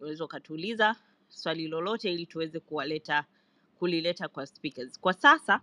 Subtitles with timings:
[0.00, 0.96] unaweza ukatuuliza
[1.28, 3.24] swali lolote ili tuweze kuwaleta
[3.78, 5.00] kulileta kwa speakers.
[5.00, 5.60] Kwa sasa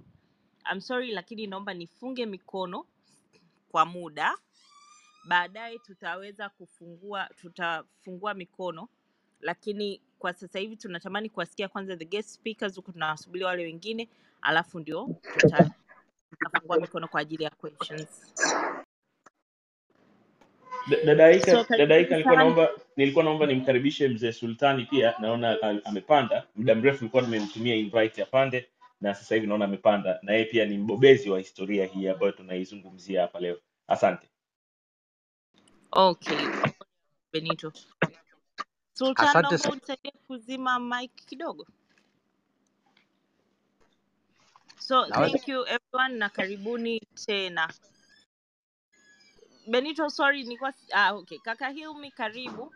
[0.71, 2.85] I'm sorry, lakini naomba nifunge mikono
[3.72, 4.38] kwa muda,
[5.27, 8.89] baadaye tutaweza kufungua tutafungua mikono,
[9.41, 14.09] lakini kwa sasa hivi tunatamani kuwasikia kwanza the guest speakers, huku tunawasubiria wale wengine,
[14.41, 18.34] alafu ndio tutafungua mikono kwa ajili ya questions.
[20.89, 25.13] Da- Dada Aika, So dada Aika karibuni nilikuwa naomba nilikuwa naomba nimkaribishe mzee Sultani pia,
[25.20, 26.47] naona amepanda.
[26.55, 28.69] Muda mrefu nilikuwa nimemtumia invite apande
[29.01, 33.21] na sasa hivi naona amepanda, na yeye pia ni mbobezi wa historia hii ambayo tunaizungumzia
[33.21, 33.57] hapa leo.
[33.88, 34.27] Asante.
[35.91, 36.38] Okay,
[37.33, 37.71] Benito.
[38.93, 41.67] Sultan, naomba unisaidie kuzima mic kidogo.
[44.79, 47.73] So thank you everyone na karibuni tena.
[49.67, 51.38] Benito, sorry nilikuwa ah, okay.
[51.40, 52.73] Kaka Hilmi karibu.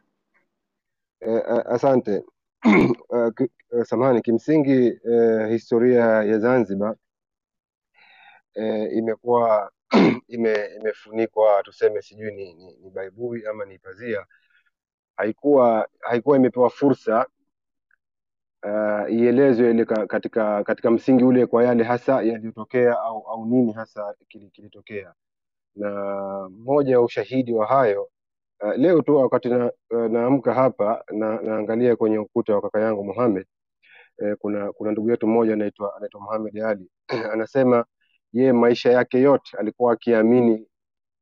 [1.22, 2.24] Eh, asante.
[3.14, 6.96] Eh, eh, Samahani, kimsingi eh, historia ya Zanzibar
[8.54, 9.72] eh, imekuwa
[10.28, 14.26] ime, imefunikwa tuseme, sijui ni, ni, ni baibui ama ni pazia,
[15.18, 17.26] haikuwa haikuwa imepewa fursa
[18.64, 24.16] uh, ielezwe ile katika katika msingi ule kwa yale hasa yaliyotokea au au nini hasa
[24.30, 25.14] kili- kilitokea,
[25.78, 28.10] na moja ya ushahidi wa hayo
[28.64, 33.04] uh, leo tu wakati na, uh, naamka hapa na naangalia kwenye ukuta wa kaka yangu
[33.04, 33.46] Mohamed
[34.20, 36.90] eh, kuna kuna ndugu yetu mmoja anaitwa anaitwa Mohamed Ali.
[37.34, 37.86] Anasema
[38.34, 40.68] ye maisha yake yote alikuwa akiamini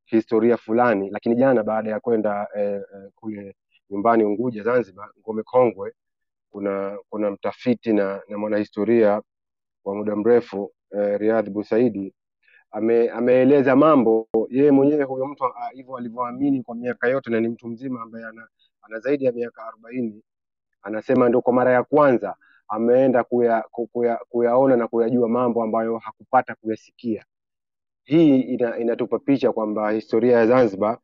[0.05, 3.55] historia fulani, lakini jana baada ya kwenda eh, eh, kule
[3.89, 5.93] nyumbani Unguja Zanzibar, Ngome Kongwe,
[6.49, 9.21] kuna kuna mtafiti na, na mwanahistoria
[9.85, 12.13] wa muda mrefu eh, Riyadh Busaidi
[12.71, 17.67] ame, ameeleza mambo yeye mwenyewe huyo mtu hivyo alivyoamini kwa miaka yote, na ni mtu
[17.67, 18.47] mzima ambaye ana,
[18.81, 20.23] ana zaidi ya miaka arobaini
[20.83, 22.35] anasema ndio kwa mara ya kwanza
[22.67, 27.25] ameenda kuya, kuya, kuyaona na kuyajua mambo ambayo hakupata kuyasikia.
[28.03, 30.97] Hii ina, inatupa picha kwamba historia ya Zanzibar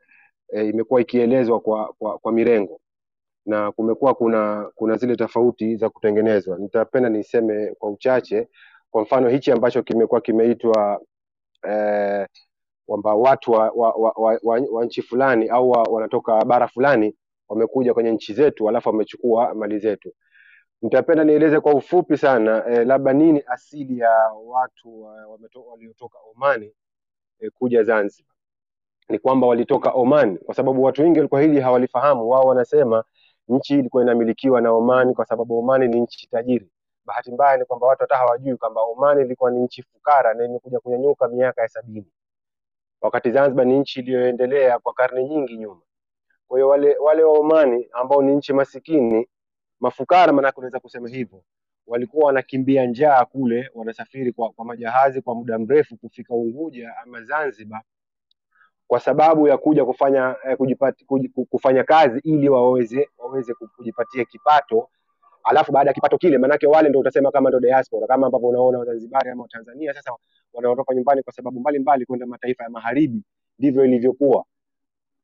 [0.50, 2.82] e, imekuwa ikielezwa kwa, kwa, kwa mirengo
[3.46, 6.58] na kumekuwa kuna kuna zile tofauti za kutengenezwa.
[6.58, 8.48] Nitapenda niseme kwa uchache,
[8.92, 11.02] kwa mfano hichi ambacho kimekuwa kimeitwa
[11.70, 12.28] eh,
[12.86, 17.16] kwamba watu wa, wa, wa, wa, wa, wa nchi fulani au wa, wanatoka bara fulani
[17.50, 20.14] wamekuja kwenye nchi zetu alafu wamechukua mali zetu.
[20.82, 24.12] Nitapenda nieleze kwa ufupi sana eh, labda nini asili ya
[24.46, 25.28] watu wa,
[25.72, 26.72] waliotoka Omani
[27.40, 28.36] eh, kuja Zanzibar.
[29.10, 32.30] Ni kwamba walitoka Oman, kwa sababu watu wengi walikuwa hili hawalifahamu.
[32.30, 33.04] Wao wanasema
[33.48, 36.70] nchi ilikuwa inamilikiwa na Oman kwa sababu Oman ni nchi tajiri.
[37.06, 40.80] Bahati mbaya ni kwamba watu hata hawajui kwamba Oman ilikuwa ni nchi fukara na imekuja
[40.80, 42.12] kunyanyuka miaka ya sabini,
[43.02, 45.82] wakati Zanzibar ni nchi iliyoendelea kwa karne nyingi nyuma.
[46.48, 49.28] Kwa hiyo wale wale wa Omani ambao ni nchi masikini
[49.80, 51.44] mafukara, maanake unaweza kusema hivyo,
[51.88, 57.82] walikuwa wanakimbia njaa kule, wanasafiri kwa, kwa majahazi kwa muda mrefu kufika Unguja ama Zanzibar
[58.92, 64.90] kwa sababu ya kuja kufanya eh, kujipati, kuj, kufanya kazi ili waweze waweze kujipatia kipato,
[65.44, 68.80] alafu baada ya kipato kile, maanake wale ndio utasema kama ndio diaspora, kama ambavyo unaona
[68.80, 70.12] Wazanzibari ama Watanzania sasa
[70.54, 73.24] wanaondoka nyumbani kwa sababu mbalimbali kwenda mataifa ya magharibi,
[73.60, 74.46] ndivyo ilivyokuwa.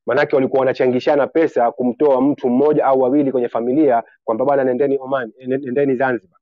[0.06, 5.32] Maanake walikuwa wanachangishana pesa kumtoa mtu mmoja au wawili kwenye familia, kwamba bwana, nendeni Oman,
[5.38, 6.38] eh, nendeni Zanzibar.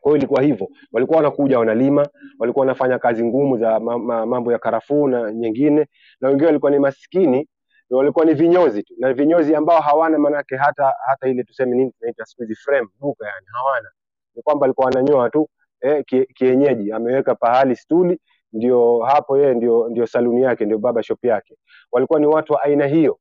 [0.00, 4.52] Kwa hiyo ilikuwa hivyo, walikuwa wanakuja wanalima, walikuwa wanafanya kazi ngumu za ma, ma, mambo
[4.52, 5.86] ya karafuu na nyingine,
[6.20, 7.48] na wengine walikuwa ni maskini
[7.90, 12.24] walikuwa ni vinyozi tu, na vinyozi ambao hawana manake hata hata ile tuseme nini tunaita
[12.24, 13.90] siku hizi frame duka, yani hawana,
[14.34, 15.48] ni kwamba alikuwa ananyoa tu
[15.80, 16.04] eh,
[16.34, 18.20] kienyeji, ameweka pahali stuli,
[18.52, 21.56] ndio hapo yeye ndio ndio saluni yake, ndio baba shop yake.
[21.92, 23.18] Walikuwa ni watu wa aina hiyo.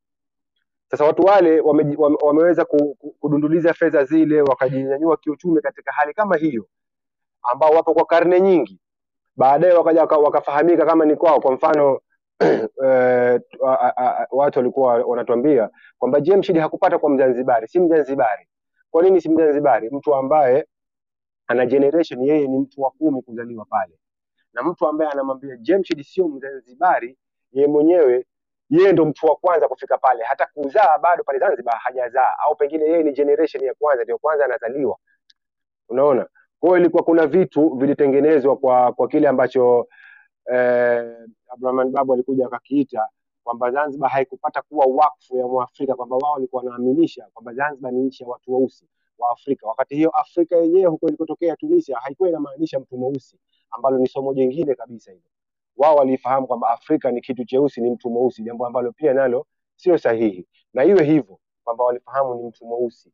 [0.92, 6.14] Sasa watu wale wame, wame, wameweza ku- ku- kudunduliza fedha zile, wakajinyanyua kiuchumi katika hali
[6.14, 6.68] kama hiyo
[7.44, 8.80] ambao wapo kwa karne nyingi,
[9.36, 11.40] baadaye wakaja waka- wakafahamika kama ni kwao.
[11.40, 12.00] Kwa mfano
[13.68, 18.48] a- watu walikuwa wanatuambia kwamba Jemshid hakupata kwa Mzanzibari, si Mzanzibari.
[18.92, 19.90] Kwa nini si Mzanzibari?
[19.92, 20.66] Mtu ambaye
[21.48, 24.00] ana generation, yeye ni mtu wa kumi kuzaliwa pale,
[24.54, 27.18] na mtu ambaye anamwambia Jemshid sio Mzanzibari,
[27.52, 28.26] yeye mwenyewe
[28.70, 32.86] yeye ndo mtu wa kwanza kufika pale, hata kuzaa bado pale Zanzibar hajazaa, au pengine
[32.86, 34.98] yeye ni generation ya kwanza, ndio kwanza anazaliwa
[35.90, 36.28] unaona
[36.60, 39.88] kwa hiyo ilikuwa kuna vitu vilitengenezwa kwa kwa kile ambacho
[40.54, 41.18] eh,
[41.50, 43.10] Abdurahman Babu alikuja akakiita
[43.44, 48.24] kwamba Zanzibar haikupata kuwa wakfu ya Mwafrika, kwamba wao walikuwa wanaaminisha kwamba Zanzibar ni nchi
[48.24, 48.88] ya watu weusi
[49.18, 53.40] wa Afrika, wakati hiyo Afrika yenyewe huko ilikotokea Tunisia haikuwa inamaanisha mtu mweusi,
[53.72, 55.24] ambalo ni somo jingine kabisa hilo.
[55.78, 59.98] Wao walifahamu kwamba Afrika ni kitu cheusi, ni mtu mweusi, jambo ambalo pia nalo sio
[59.98, 63.12] sahihi, na iwe hivyo kwamba walifahamu ni mtu mweusi.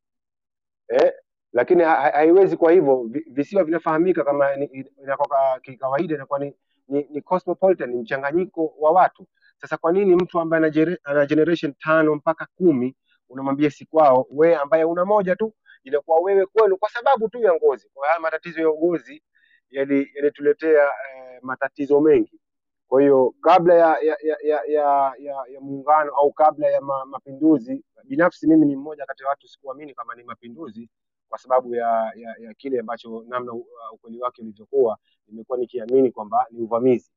[0.87, 1.13] Eh,
[1.53, 3.09] lakini ha- ha- haiwezi kwa hivyo.
[3.27, 4.55] Visiwa vinafahamika kama
[5.03, 6.53] inakuwa ka- kikawaida inakuwa ni,
[6.91, 9.27] ni, ni cosmopolitan ni mchanganyiko wa watu.
[9.61, 10.71] Sasa kwa nini mtu ambaye
[11.05, 12.95] ana generation tano mpaka kumi
[13.29, 14.27] unamwambia si kwao?
[14.31, 15.53] Wewe ambaye una moja tu
[15.83, 17.89] inakuwa wewe kwenu kwa sababu tu ya ngozi.
[17.95, 19.23] Kwa haya matatizo ya ugozi
[19.71, 22.41] yali- yalituletea eh, matatizo mengi.
[22.89, 27.05] Kwa hiyo kabla ya ya ya ya, ya, ya, ya muungano au kabla ya ma,
[27.05, 30.89] mapinduzi, binafsi mimi ni mmoja kati ya watu sikuamini kama ni mapinduzi
[31.31, 34.97] kwa sababu ya, ya, ya kile ambacho namna uh, ukweli wake ulivyokuwa,
[35.27, 37.11] nimekuwa nikiamini kwamba ni uvamizi.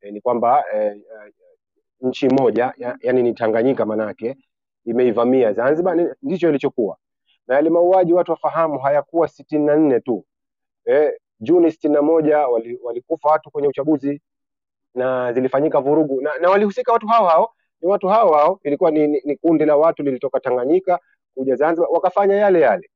[0.00, 1.02] E, ni kwamba e,
[2.00, 4.36] nchi moja ya, yani ni Tanganyika manake
[4.84, 6.96] imeivamia Zanzibar, ndicho ilichokuwa.
[7.46, 10.24] Na yale mauaji watu wafahamu hayakuwa sitini na nne tu.
[10.90, 14.22] E, Juni sitini na moja wali- walikufa watu kwenye uchaguzi
[14.94, 16.20] na zilifanyika vurugu.
[16.20, 19.64] Na, na walihusika watu hao hao ni watu hao hao ilikuwa ni, ni, ni kundi
[19.64, 20.98] la watu lilitoka Tanganyika
[21.34, 22.90] kuja Zanzibar wakafanya yale yale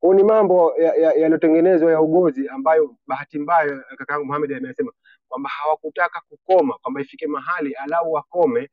[0.00, 4.92] kwa ni mambo yaliyotengenezwa ya, ya ugozi ambayo bahati mbaya kakaangu Mohamed amesema
[5.28, 8.70] kwamba hawakutaka kukoma kwamba ifike mahali alau wakome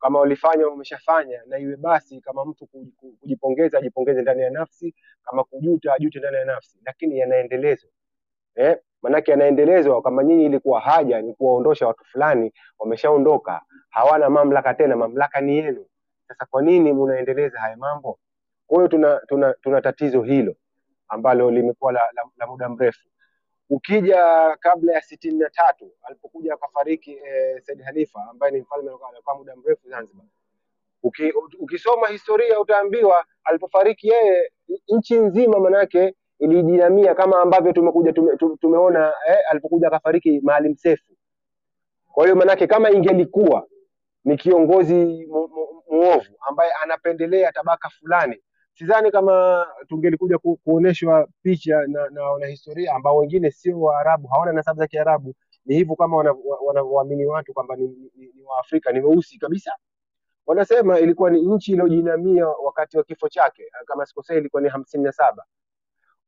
[0.00, 4.94] kama walifanya wameshafanya na iwe basi kama mtu ku- ku- kujipongeza ajipongeze ndani ya nafsi
[5.24, 7.90] kama kujuta ajute ndani ya nafsi lakini yanaendelezwa
[8.54, 14.96] eh, manake yanaendelezwa kama nyinyi ilikuwa haja ni kuwaondosha watu fulani, wameshaondoka, hawana mamlaka tena,
[14.96, 15.86] mamlaka ni yenu.
[16.28, 18.18] Sasa kwa nini munaendeleza haya mambo?
[18.66, 20.54] Kwa hiyo tuna, tuna, tuna tatizo hilo
[21.12, 23.08] ambalo limekuwa la, la, la muda mrefu.
[23.70, 29.36] Ukija kabla ya sitini na tatu alipokuja akafariki e, Said Khalifa ambaye ni mfalme alikuwa
[29.36, 30.26] muda mrefu Zanzibar.
[31.02, 34.52] Uki, ukisoma historia utaambiwa alipofariki yeye
[34.88, 41.00] nchi nzima manake ilijinamia kama ambavyo tumekuja tume, tume, tumeona eh, alipokuja akafariki Maalim Seif.
[42.12, 43.66] Kwa hiyo manake kama ingelikuwa
[44.24, 45.26] ni kiongozi
[45.90, 48.42] muovu ambaye anapendelea tabaka fulani,
[48.74, 54.80] sidhani kama tungelikuja ku, kuonyeshwa picha na, na wanahistoria ambao wengine sio Waarabu, hawana nasabu
[54.80, 55.34] za Kiarabu.
[55.66, 56.16] Ni hivyo kama
[56.66, 59.72] wanavyoamini watu kwamba ni, ni, ni, Waafrika, ni weusi kabisa
[60.46, 65.12] wanasema ilikuwa ni nchi iliyojinamia wakati wa kifo chake, kama sikosei, ilikuwa ni hamsini na
[65.12, 65.44] saba.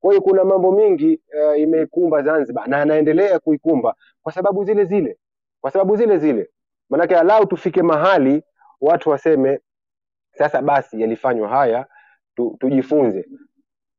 [0.00, 5.18] Kwa hiyo kuna mambo mingi uh, imeikumba Zanzibar na anaendelea kuikumba kwa sababu zile zile,
[5.60, 6.50] kwa sababu zile zile.
[6.90, 8.42] Maanake alau tufike mahali
[8.80, 9.60] watu waseme
[10.32, 11.86] sasa basi yalifanywa haya
[12.36, 13.28] tu, tujifunze,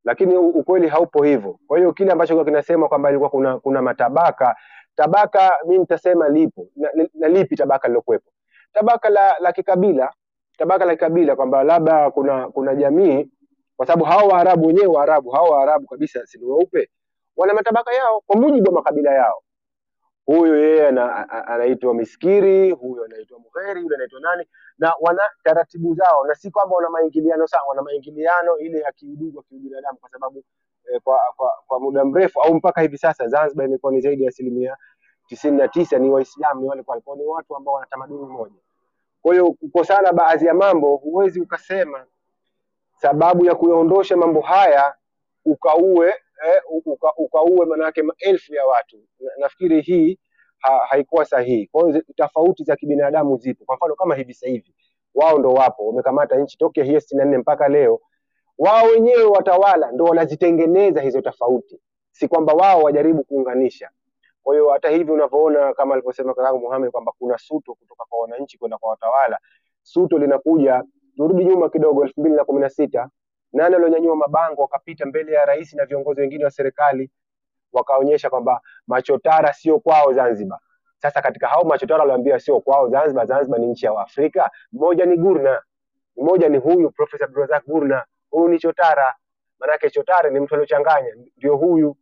[0.03, 1.59] lakini ukweli haupo hivyo.
[1.67, 4.55] Kwa hiyo kile ambacho kwa kinasema kwamba ilikuwa kuna, kuna matabaka
[4.95, 8.31] tabaka, mimi nitasema lipo na, na, na lipi tabaka lilokuwepo?
[8.73, 10.13] Tabaka la, la kikabila,
[10.57, 13.29] tabaka la kikabila kwamba labda kuna kuna jamii,
[13.77, 16.89] kwa sababu hao Waarabu wenyewe Waarabu hao Waarabu kabisa si weupe,
[17.37, 19.41] wana matabaka yao kwa mujibu wa makabila yao
[20.25, 20.87] huyu yeye
[21.47, 24.45] anaitwa miskiri, huyu anaitwa mugheri, yule anaitwa nani,
[24.77, 27.63] na wana taratibu zao, na si kwamba wana maingiliano sana.
[27.63, 30.43] wana maingiliano ile ya kiudugu, kiubinadamu, kwa sababu
[30.93, 34.29] eh, kwa, kwa, kwa muda mrefu au mpaka hivi sasa Zanzibar imekuwa ni zaidi ya
[34.29, 34.77] asilimia
[35.27, 38.55] tisini na tisa ni Waislamu, ni wale kwa ni watu ambao wana tamaduni moja.
[39.21, 42.05] Kwa hiyo kukosana baadhi ya mambo, huwezi ukasema
[42.97, 44.95] sababu ya kuyaondosha mambo haya
[45.45, 46.13] ukaue
[46.47, 48.97] eh, uka, ukaue manake maelfu ya watu.
[49.19, 50.19] Na, nafikiri hii
[50.59, 51.67] ha, haikuwa sahihi.
[51.67, 53.65] Kwa hiyo tofauti za kibinadamu zipo.
[53.65, 54.75] Kwa mfano kama hivi sasa hivi
[55.15, 58.01] wao ndo wapo wamekamata nchi tokea hiyo sitini na nne mpaka leo,
[58.57, 61.79] wao wenyewe watawala ndo wanazitengeneza hizo tofauti,
[62.11, 63.89] si kwamba wao wajaribu kuunganisha.
[64.43, 68.57] Kwa hiyo hata hivi unavyoona kama alivyosema kakaangu Muhammad kwamba kuna suto kutoka kwa wananchi
[68.57, 69.39] kwenda kwa watawala,
[69.83, 70.83] suto linakuja.
[71.17, 73.09] Turudi nyuma kidogo, elfu mbili na kumi na sita
[73.55, 77.11] nani alionyanyua mabango wakapita mbele ya rais na viongozi wengine wa serikali
[77.73, 80.59] wakaonyesha kwamba machotara sio kwao Zanzibar.
[80.97, 85.17] Sasa katika hao machotara walioambiwa sio kwao Zanzibar, Zanzibar ni nchi ya Waafrika, mmoja ni
[85.17, 85.61] Gurna,
[86.17, 89.15] mmoja ni huyu Profesa Abdulrazak Gurna, huyu ni chotara.
[89.59, 91.97] Maanake chotara ni mtu aliochanganya, ndio huyu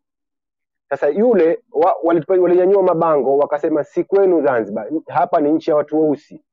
[0.89, 1.95] sasa yule wa,
[2.27, 6.43] walinyanyua mabango wakasema si kwenu Zanzibar, hapa ni nchi ya watu weusi.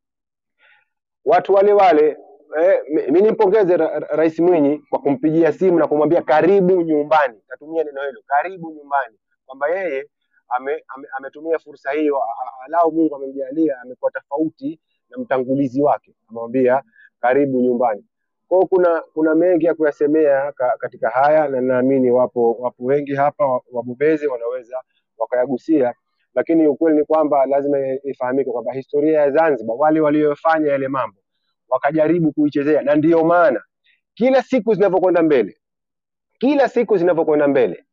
[1.24, 2.16] Watu wale wale
[2.58, 2.80] eh,
[3.10, 7.40] mi nimpongeze ra, ra, Rais Mwinyi kwa kumpigia simu na kumwambia karibu nyumbani.
[7.48, 9.16] Katumia neno hilo karibu nyumbani,
[9.46, 10.06] kwamba yeye
[10.48, 12.20] ame, ame, ametumia fursa hiyo,
[12.66, 14.80] alau Mungu amemjalia, amekuwa tofauti
[15.10, 16.82] na mtangulizi wake, amemwambia
[17.20, 18.04] karibu nyumbani.
[18.48, 23.60] Kwa kuna kuna mengi ya kuyasemea ka, katika haya na naamini wapo wapo wengi hapa
[23.72, 24.82] wabobezi wanaweza
[25.18, 25.94] wakayagusia,
[26.34, 31.19] lakini ukweli ni kwamba lazima ifahamike kwamba historia ya Zanzibar, wale waliofanya yale mambo
[31.70, 33.62] wakajaribu kuichezea, na ndiyo maana
[34.14, 35.56] kila siku zinavyokwenda mbele,
[36.38, 37.84] kila siku zinavyokwenda mbele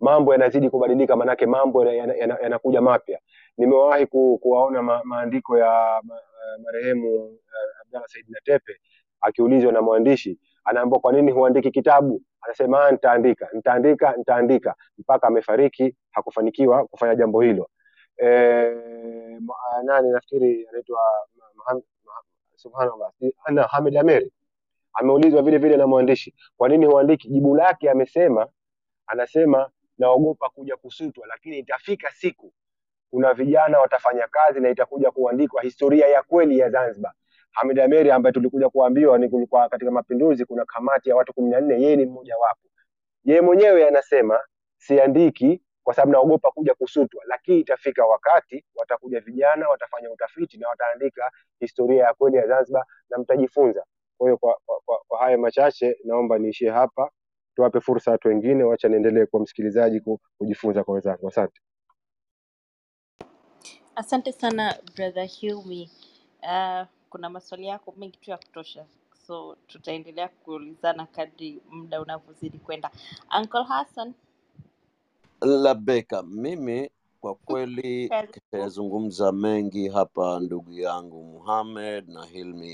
[0.00, 3.18] mambo yanazidi kubadilika, manake mambo yanakuja yana, yana, yanakuja mapya.
[3.58, 8.72] Nimewahi ku, kuwaona ma, maandiko ya ma, eh, marehemu uh, Abdalla Said Natepe
[9.20, 12.22] akiulizwa na mwandishi, anaambiwa kwa nini huandiki kitabu?
[12.40, 17.68] anasema "Ah, nitaandika nitaandika nitaandika mpaka amefariki hakufanikiwa kufanya jambo hilo
[18.22, 18.26] E,
[19.84, 21.00] nani nafikiri anaitwa
[22.66, 23.10] subhanallah
[23.44, 24.32] ana Hamid Ameri
[24.94, 28.48] ameulizwa vile vile na mwandishi kwa nini huandiki jibu lake amesema
[29.06, 32.52] anasema naogopa kuja kusutwa lakini itafika siku
[33.10, 37.12] kuna vijana watafanya kazi na itakuja kuandikwa historia ya kweli ya Zanzibar.
[37.52, 41.60] Hamid Ameri ambaye tulikuja kuambiwa ni kulikuwa katika mapinduzi kuna kamati ya watu kumi na
[41.60, 42.60] nne, yeye ni mmoja wapo.
[43.24, 44.40] Yeye mwenyewe anasema
[44.78, 51.30] siandiki kwa sababu naogopa kuja kusutwa, lakini itafika wakati watakuja vijana watafanya utafiti na wataandika
[51.60, 53.84] historia ya kweli ya Zanzibar na mtajifunza.
[54.18, 57.10] Kwa hiyo kwa, kwa, kwa, kwa haya machache naomba niishie hapa,
[57.56, 60.02] tuwape fursa watu wengine, wacha niendelee kwa msikilizaji
[60.38, 61.28] kujifunza kwa wenzangu.
[61.28, 61.60] Asante.
[63.96, 65.90] Asante sana brother Hilmi.
[66.42, 68.86] Uh, kuna maswali yako mengi tu ya kutosha,
[69.26, 72.90] so tutaendelea kuulizana kadri muda unavyozidi kwenda.
[73.40, 74.14] Uncle Hassan,
[75.40, 76.90] Labeka, mimi
[77.20, 78.32] kwa kweli karibu.
[78.50, 82.68] kayazungumza mengi hapa ndugu yangu Muhamed na Hilmi,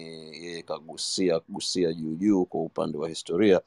[0.44, 3.60] yeye kagusia gusia juu juu kwa upande wa historia,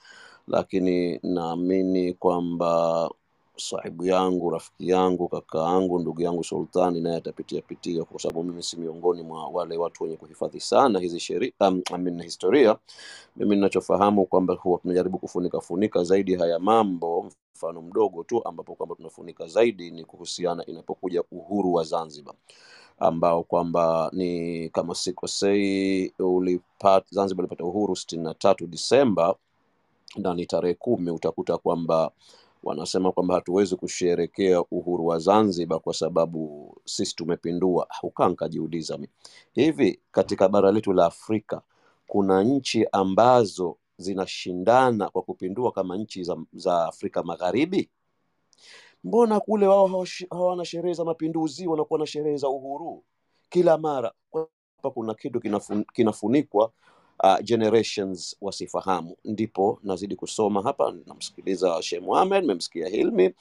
[0.47, 3.09] lakini naamini kwamba
[3.57, 8.63] sahibu yangu, rafiki yangu, kaka yangu, ndugu yangu Sultani naye atapitia pitia, kwa sababu mimi
[8.63, 12.77] si miongoni mwa wale watu wenye kuhifadhi sana hizi sheria um, I mean, historia
[13.35, 18.95] mimi ninachofahamu kwamba huwa tunajaribu kufunika funika zaidi haya mambo mfano mdogo tu ambapo kwamba
[18.95, 22.35] tunafunika zaidi ni kuhusiana inapokuja uhuru wa zanzibar.
[22.99, 29.35] Ambao kwamba ni kama sikosei ulipat, zanzibar ilipata uhuru sitini na tatu disemba
[30.15, 32.11] na ni tarehe kumi utakuta kwamba
[32.63, 37.87] wanasema kwamba hatuwezi kusherekea uhuru wa zanzibar kwa sababu sisi tumepindua.
[38.03, 38.99] Ukaa nkajiuliza
[39.53, 41.61] hivi katika bara letu la afrika
[42.07, 47.89] kuna nchi ambazo zinashindana kwa kupindua kama nchi za, za afrika magharibi?
[49.03, 53.03] Mbona kule wao hawana sherehe za mapinduzi wanakuwa na sherehe za uhuru?
[53.49, 54.11] Kila mara
[54.77, 56.71] hapa kuna kitu kinafun, kinafunikwa
[57.23, 59.17] uh, generations wasifahamu.
[59.25, 63.33] Ndipo nazidi kusoma hapa namsikiliza sheh muhamed memsikia hilmi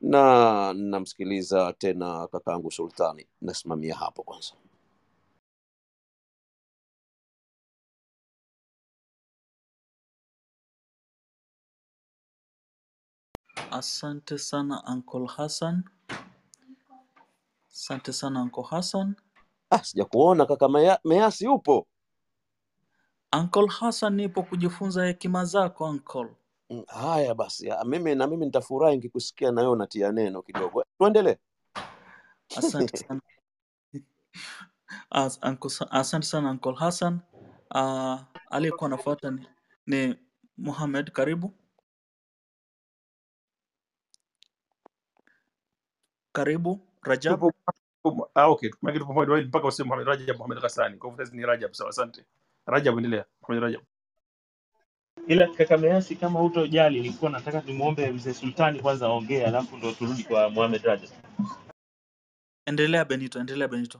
[0.00, 3.26] na namsikiliza tena kakaangu sultani.
[3.40, 4.52] Nasimamia hapo kwanza
[13.70, 15.84] Asante sana Uncle Hassan.
[17.72, 19.14] Asante sana Uncle Hassan.
[19.70, 21.86] ah, sijakuona kaka Mea- measi upo
[23.32, 26.28] Uncle Hassan, nipo kujifunza hekima zako Uncle.
[26.70, 31.36] Mm, haya basi ah, mimi na mimi nitafurahi nikikusikia na wewe unatia neno kidogo tuendelee
[32.56, 33.20] Asante sana
[35.10, 37.20] As, Uncle, Sa- asante sana Uncle Hassan.
[37.74, 39.46] Uh, aliyekuwa anafuata ni,
[39.86, 40.16] ni
[40.56, 41.10] Muhammad.
[41.10, 41.54] Karibu,
[46.32, 47.34] karibu Rajab.
[47.34, 47.52] tupo
[48.04, 51.72] tupo- ah, okay maana tupo mpaka useme Mohamed Rajab Mohamed Ghassani kwa hivyo ni Rajab
[51.72, 52.24] sawa asante
[52.66, 53.82] Rajab endelea Mohamed Rajab
[55.26, 60.24] ila kaka Measi, kama hutojali, nilikuwa nataka nimwombe mzee Sultani kwanza aongee, alafu ndo turudi
[60.24, 61.10] kwa Mohamed Rajab.
[62.66, 63.98] Endelea Benito, endelea Benito.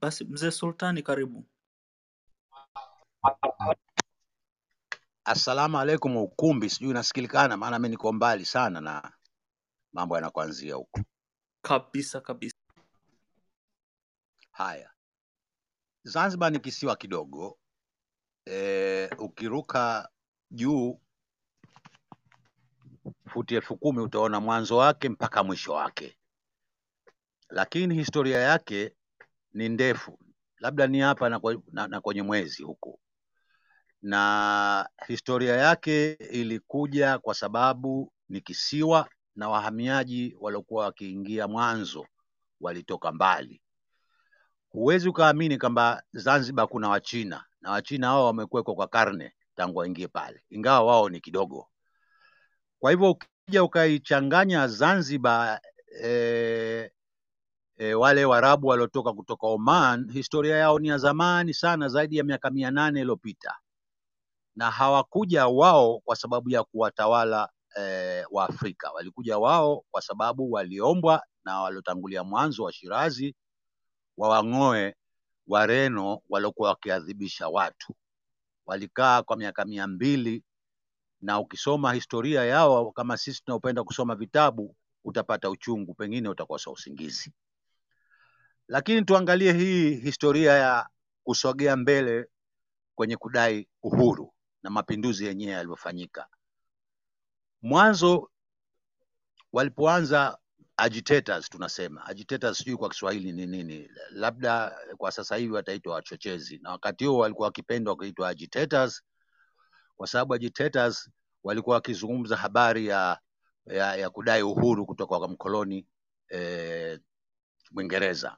[0.00, 1.44] Basi mzee Sultani, karibu.
[5.32, 9.12] Assalamu alaikum ukumbi, sijui unasikilikana, maana mi niko mbali sana na
[9.92, 11.00] mambo yanakuanzia huko.
[11.62, 12.56] Kabisa kabisa.
[14.50, 14.90] Haya,
[16.02, 17.58] Zanzibar ni kisiwa kidogo.
[18.46, 20.08] E, ukiruka
[20.50, 21.00] juu
[23.32, 26.18] futi elfu kumi utaona mwanzo wake mpaka mwisho wake,
[27.48, 28.96] lakini historia yake
[29.52, 30.18] ni ndefu,
[30.58, 33.00] labda ni hapa na, kwe- na, na kwenye mwezi huku,
[34.02, 42.06] na historia yake ilikuja kwa sababu ni kisiwa na wahamiaji waliokuwa wakiingia mwanzo
[42.60, 43.62] walitoka mbali.
[44.70, 50.42] Huwezi ukaamini kwamba Zanzibar kuna Wachina na Wachina hao wamekuwekwa kwa karne tangu waingie pale,
[50.50, 51.68] ingawa wao ni kidogo.
[52.78, 55.60] Kwa hivyo ukija ukaichanganya Zanzibar
[56.04, 56.90] e,
[57.78, 62.50] e, wale Waarabu waliotoka kutoka Oman, historia yao ni ya zamani sana, zaidi ya miaka
[62.50, 63.54] mia nane iliyopita,
[64.58, 67.48] na hawakuja wao kwa sababu ya kuwatawala
[67.80, 68.90] e, wa Afrika.
[68.92, 73.34] Walikuja wao kwa sababu waliombwa na waliotangulia mwanzo wa Shirazi
[74.16, 74.94] wawang'oe
[75.46, 77.94] Wareno waliokuwa wakiadhibisha watu.
[78.66, 80.44] Walikaa kwa miaka mia mbili
[81.20, 87.32] na ukisoma historia yao kama sisi tunaopenda kusoma vitabu utapata uchungu, pengine utakosa usingizi.
[88.68, 90.88] Lakini tuangalie hii historia ya
[91.24, 92.26] kusogea mbele
[92.94, 96.26] kwenye kudai uhuru na mapinduzi yenyewe yalivyofanyika.
[97.62, 98.30] Mwanzo
[99.52, 100.38] walipoanza
[100.76, 102.04] agitators, tunasema.
[102.06, 107.18] Agitators, sijui kwa Kiswahili ni nini, labda kwa sasa hivi wataitwa wachochezi, na wakati huo
[107.18, 109.02] walikuwa wakipendwa kuitwa agitators
[109.96, 111.10] kwa sababu agitators
[111.44, 113.18] walikuwa wakizungumza habari ya,
[113.66, 115.86] ya, ya kudai uhuru kutoka kwa mkoloni
[116.28, 117.00] eh,
[117.70, 118.36] Mwingereza.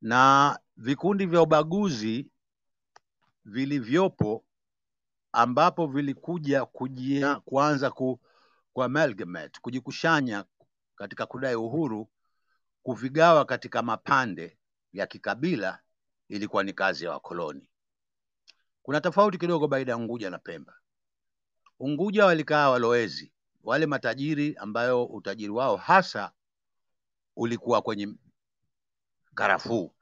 [0.00, 2.30] Na vikundi vya ubaguzi
[3.44, 4.44] vilivyopo
[5.36, 8.20] ambapo vilikuja kujia, kuanza ku,
[8.72, 10.44] ku amalgamate, kujikushanya
[10.96, 12.08] katika kudai uhuru,
[12.82, 14.58] kuvigawa katika mapande
[14.92, 15.78] ya kikabila
[16.28, 17.70] ilikuwa ni kazi ya wakoloni.
[18.82, 20.74] Kuna tofauti kidogo baina ya Unguja na Pemba.
[21.80, 26.32] Unguja walikaa walowezi, wale matajiri ambayo utajiri wao hasa
[27.36, 28.14] ulikuwa kwenye
[29.34, 29.94] karafuu.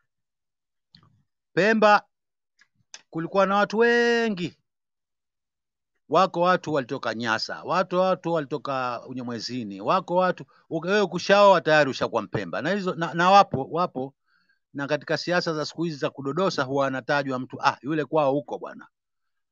[1.55, 2.03] Pemba
[3.11, 4.59] kulikuwa na watu wengi,
[6.15, 12.63] wako watu walitoka Nyasa, watu watu walitoka Unyamwezini, wako watu wewe kushaoa tayari ushakuwa Mpemba
[12.63, 14.15] na hizo na, na wapo wapo
[14.75, 18.59] na katika siasa za siku hizi za kudodosa huwa anatajwa mtu ah, yule kwao huko
[18.59, 18.87] bwana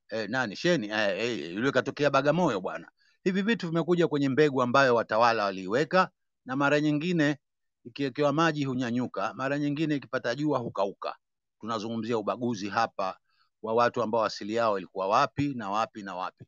[0.09, 2.91] e, nani Sheni e, e, yule katokea Bagamoyo bwana.
[3.25, 6.11] Hivi vitu vimekuja kwenye mbegu ambayo watawala waliiweka,
[6.47, 7.37] na mara nyingine
[7.85, 11.17] ikiwekewa maji hunyanyuka, mara nyingine ikipata jua hukauka.
[11.61, 13.19] Tunazungumzia ubaguzi hapa
[13.63, 16.45] wa watu ambao asili yao ilikuwa wapi na wapi na wapi.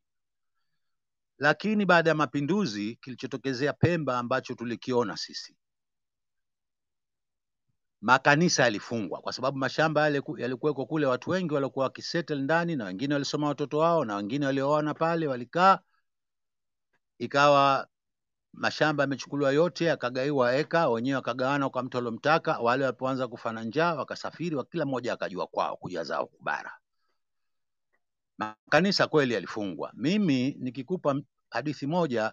[1.45, 5.57] Lakini baada ya mapinduzi, kilichotokezea Pemba ambacho tulikiona sisi,
[8.01, 13.15] makanisa yalifungwa kwa sababu mashamba yale yalikuweko kule, watu wengi walikuwa wakisettle ndani, na wengine
[13.15, 15.79] walisoma watoto wao, na wengine walioana pale walikaa,
[17.19, 17.89] ikawa
[18.53, 22.59] mashamba yamechukuliwa yote, yakagaiwa eka, wenyewe wakagawana kwa mtu aliomtaka.
[22.59, 26.73] Wale walipoanza kufa na njaa, wakasafiri, wa- kila mmoja akajua kwao, kuja zao kubara.
[28.39, 29.93] Makanisa kweli yalifungwa.
[29.95, 31.15] Mimi nikikupa
[31.55, 32.33] hadithi moja,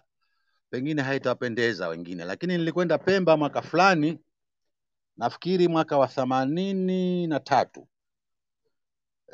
[0.70, 4.18] pengine haitawapendeza wengine, lakini nilikwenda Pemba mwaka fulani,
[5.16, 7.88] nafikiri mwaka wa themanini na tatu.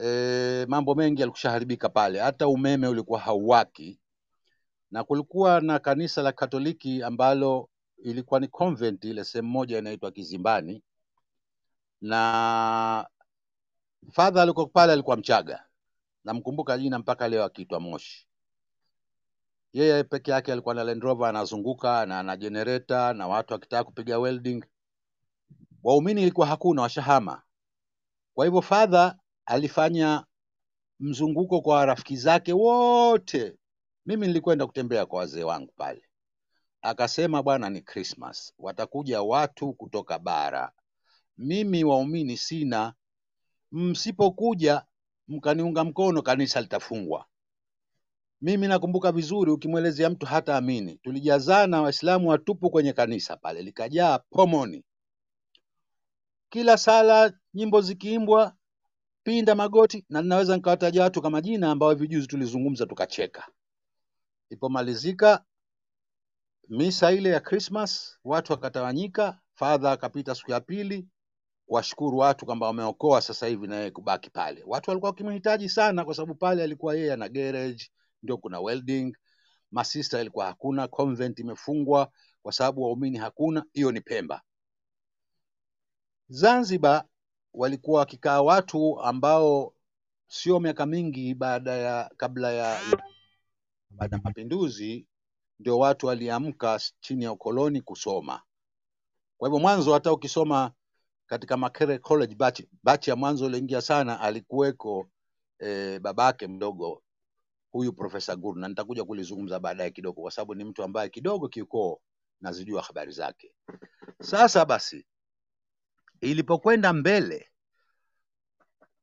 [0.05, 4.01] E, mambo mengi yalikushaharibika pale, hata umeme ulikuwa hauwaki,
[4.90, 7.68] na kulikuwa na kanisa la Katoliki ambalo
[8.05, 10.83] ilikuwa ni convent ile sehemu moja inaitwa Kizimbani,
[12.01, 13.07] na
[14.12, 15.64] fadha alikuwa pale alikuwa Mchaga,
[16.24, 18.28] namkumbuka jina mpaka leo akiitwa Moshi.
[19.72, 24.18] Yeye peke yake alikuwa na Land Rover anazunguka na ana generator na watu wakitaka kupiga
[24.18, 24.64] welding.
[25.83, 27.42] Waumini ilikuwa hakuna, washahama.
[28.35, 30.24] Kwa hivyo father alifanya
[31.00, 33.59] mzunguko kwa rafiki zake wote.
[34.07, 36.02] Mimi nilikwenda kutembea kwa wazee wangu pale,
[36.83, 40.72] akasema bwana, ni Christmas, watakuja watu kutoka bara.
[41.38, 42.94] Mimi waumini sina,
[43.72, 44.83] msipokuja
[45.28, 47.26] mkaniunga mkono, kanisa litafungwa.
[48.40, 50.96] Mimi nakumbuka vizuri, ukimwelezea mtu hata amini.
[51.03, 54.85] Tulijazana Waislamu watupu kwenye kanisa pale, likajaa pomoni.
[56.48, 58.55] Kila sala nyimbo zikiimbwa,
[59.22, 63.46] pinda magoti, na ninaweza nikawataja watu kama jina ambao hivi tulizungumza tukacheka.
[64.51, 65.44] Ilipomalizika
[66.68, 69.40] misa ile ya Christmas, watu wakatawanyika.
[69.55, 71.09] Fadha akapita siku ya pili
[71.66, 74.62] kuwashukuru watu kwamba wameokoa sasa hivi na yeye kubaki pale.
[74.66, 77.85] Watu walikuwa wakimhitaji sana, kwa sababu pale alikuwa yeye ana garage,
[78.22, 79.16] ndio kuna welding.
[79.70, 83.64] Masista ilikuwa hakuna, convent imefungwa kwa sababu waumini hakuna.
[83.72, 84.42] Hiyo ni Pemba.
[86.28, 87.04] Zanzibar
[87.54, 89.74] walikuwa wakikaa watu ambao
[90.28, 92.81] sio miaka mingi baada ya kabla ya
[93.90, 95.07] baada ya mapinduzi,
[95.61, 98.42] ndio watu waliamka chini ya ukoloni kusoma.
[99.38, 100.72] Kwa hivyo mwanzo, hata ukisoma
[101.26, 105.11] katika Makerere College batch, batch ya mwanzo iliingia sana, alikuweko
[105.59, 107.02] eh, babake mdogo
[107.72, 112.00] huyu Profesa Guru, na nitakuja kulizungumza baadaye kidogo, kwa sababu ni mtu ambaye kidogo kiukoo
[112.40, 113.54] nazijua habari zake.
[114.22, 115.07] Sasa basi,
[116.20, 117.48] ilipokwenda mbele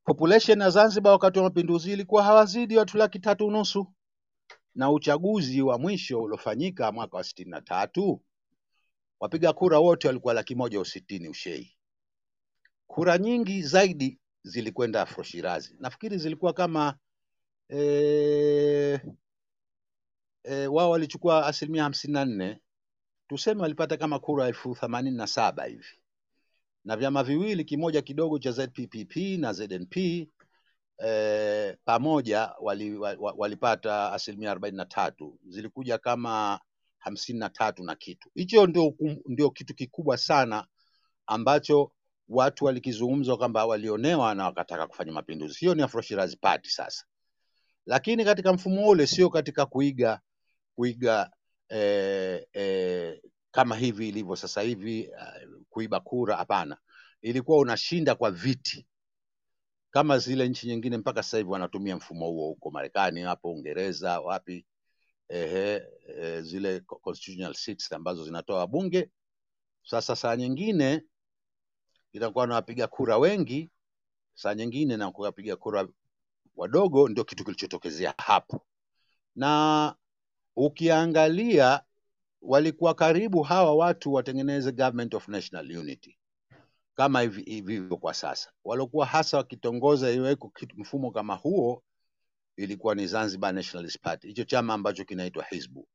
[0.05, 3.93] population ya Zanzibar wakati wa mapinduzi ilikuwa hawazidi watu laki tatu nusu,
[4.75, 8.21] na uchaguzi wa mwisho uliofanyika mwaka wa sitini na tatu
[9.19, 11.77] wapiga kura wote walikuwa laki moja usitini ushei.
[12.87, 15.25] Kura nyingi zaidi zilikwenda Afro
[15.79, 16.97] nafikiri zilikuwa kama
[17.69, 19.01] eh,
[20.43, 22.59] e, wao walichukua asilimia hamsini na nne
[23.27, 25.99] tuseme walipata kama kura elfu themanini na saba hivi,
[26.85, 29.97] na vyama viwili, kimoja kidogo cha ZPPP na ZNP
[30.97, 36.59] eh, pamoja wali, wa- wa- walipata asilimia arobaini na tatu zilikuja kama
[36.99, 38.29] hamsini na tatu na kitu.
[38.35, 38.93] Hicho ndio,
[39.25, 40.67] ndio kitu kikubwa sana
[41.27, 41.91] ambacho
[42.29, 45.59] watu walikizungumzwa kwamba walionewa na wakataka kufanya mapinduzi.
[45.59, 47.05] Hiyo ni Afro Shirazi Party sasa,
[47.85, 50.19] lakini katika mfumo ule, sio katika kuiga
[50.75, 51.31] kuiga
[51.69, 53.21] eh, eh,
[53.51, 56.35] kama hivi ilivyo sasa hivi eh, kuiba kura.
[56.37, 56.77] Hapana,
[57.21, 58.87] ilikuwa unashinda kwa viti
[59.91, 60.97] kama zile nchi nyingine.
[60.97, 64.65] Mpaka sasa hivi wanatumia mfumo huo huko Marekani, hapo Uingereza, wapi
[65.29, 69.09] ehe, eh, zile constitutional seats ambazo zinatoa wabunge.
[69.83, 71.01] Sasa saa nyingine
[72.11, 73.71] inakuwa na wapiga kura wengi,
[74.33, 75.87] saa nyingine na kuwapiga kura
[76.55, 77.09] wadogo.
[77.09, 78.65] Ndio kitu kilichotokezea hapo,
[79.35, 79.95] na
[80.55, 81.81] ukiangalia
[82.41, 86.17] walikuwa karibu hawa watu watengeneze government of national unity
[86.95, 88.51] kama hivivyo kwa sasa.
[88.63, 91.83] Waliokuwa hasa wakitongoza iweko mfumo kama huo
[92.57, 95.87] ilikuwa ni Zanzibar Nationalist Party, hicho chama ambacho kinaitwa Hizbu.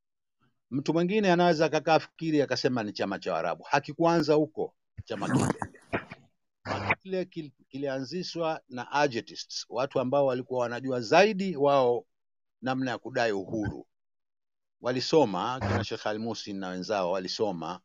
[0.71, 3.63] Mtu mwingine anaweza akakaa fikiri akasema ni chama cha Waarabu.
[3.63, 4.73] Hakikuanza huko
[5.05, 5.80] chama kile.
[6.99, 7.25] Kile
[7.69, 12.05] kilianzishwa na agitists, watu ambao walikuwa wanajua zaidi wao
[12.61, 13.87] namna ya kudai uhuru.
[14.81, 16.19] Walisoma kina Sheikh Al
[16.53, 17.79] na wenzao walisoma,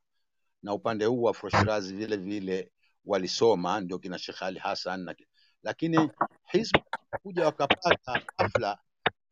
[0.63, 2.73] na upande huu wa Afro Shirazi vile vile
[3.05, 5.15] walisoma, ndio kina Sheikh Ali Hassan na,
[5.63, 6.11] lakini
[6.53, 6.77] Hizb
[7.23, 8.79] kuja wakapata hafla,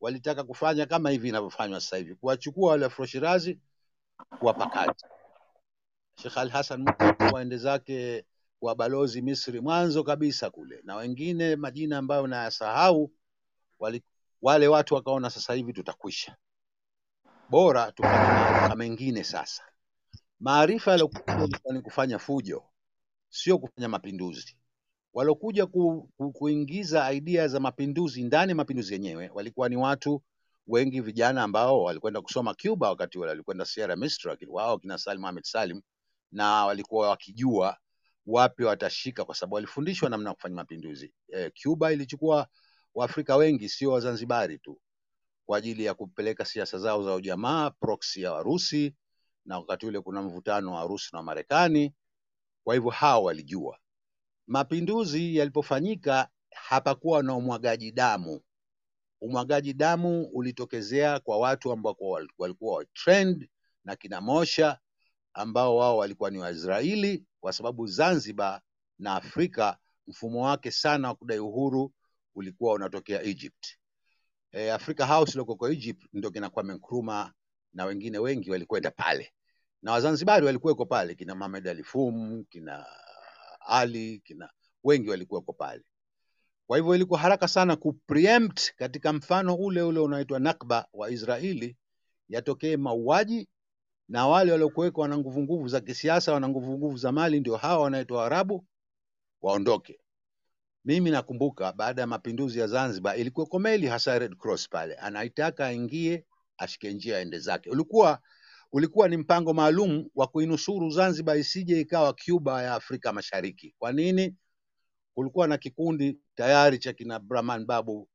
[0.00, 3.58] walitaka kufanya kama hivi inavyofanywa sasa hivi, kuwachukua wale Afro Shirazi
[4.38, 4.94] kuwapa.
[6.22, 6.84] Sheikh Ali Hassan
[7.32, 8.24] waende zake
[8.64, 13.12] wa balozi Misri mwanzo kabisa kule, na wengine majina ambayo nayasahau,
[14.42, 16.36] wale watu wakaona sasa hivi tutakwisha,
[17.50, 19.62] bora tufanye mengine sasa.
[20.40, 22.64] Maarifa yaliokuja ni kufanya fujo,
[23.28, 24.56] sio kufanya mapinduzi.
[25.14, 30.22] Walokuja ku, ku, kuingiza idea za mapinduzi ndani ya mapinduzi yenyewe walikuwa ni watu
[30.66, 35.44] wengi vijana ambao walikwenda kusoma Cuba wakati ule, walikwenda Sierra Misri wao kina Salim Ahmed
[35.44, 35.82] Salim,
[36.32, 37.76] na walikuwa wakijua
[38.26, 41.14] wapi watashika, kwa sababu walifundishwa namna ya kufanya mapinduzi.
[41.28, 42.46] E, Cuba ilichukua
[42.94, 44.80] Waafrika wengi, sio Wazanzibari tu,
[45.46, 48.94] kwa ajili ya kupeleka siasa zao za ujamaa, proxy ya Warusi,
[49.44, 51.94] na wakati ule kuna mvutano wa Warusi na Wamarekani.
[52.64, 53.78] Kwa hivyo hao walijua
[54.46, 58.40] mapinduzi yalipofanyika hapakuwa na umwagaji damu.
[59.20, 61.96] Umwagaji damu ulitokezea kwa watu ambao
[62.38, 63.48] walikuwa wa trend
[63.84, 64.78] na kina Mosha
[65.34, 68.60] ambao wao walikuwa ni Waisraeli, kwa sababu Zanzibar
[68.98, 71.92] na Afrika mfumo wake sana wa kudai uhuru
[72.34, 73.66] ulikuwa unatokea Egypt.
[74.52, 77.32] E, Africa House iliyoko Egypt ndio kina Kwame Nkrumah
[77.72, 79.32] na wengine wengi walikwenda pale,
[79.82, 82.86] na Wazanzibari walikuweko pale, kina Mohamed Ali Fum, kina
[83.66, 84.50] Ali, kina
[84.84, 85.82] wengi walikuweko pale.
[86.66, 91.76] Kwa hivyo ilikuwa haraka sana ku preempt katika mfano ule ule unaoitwa Nakba wa Israeli,
[92.28, 93.48] yatokee mauaji
[94.08, 97.82] na wale waliokuweko wana nguvu nguvu za kisiasa, wana nguvu nguvu za mali, ndio hawa
[97.82, 98.64] wanaitwa Waarabu
[99.42, 100.00] waondoke.
[100.84, 106.24] Mimi nakumbuka baada ya mapinduzi ya Zanzibar ilikuweko meli hasa Red Cross pale, anaitaka aingie
[106.58, 107.70] ashike njia aende zake.
[107.70, 108.18] Ulikuwa
[108.72, 113.74] ulikuwa ni mpango maalum wa kuinusuru Zanzibar isije ikawa Cuba ya Afrika Mashariki.
[113.78, 114.34] Kwa nini?
[115.14, 118.08] Kulikuwa na kikundi tayari cha kina Brahman Babu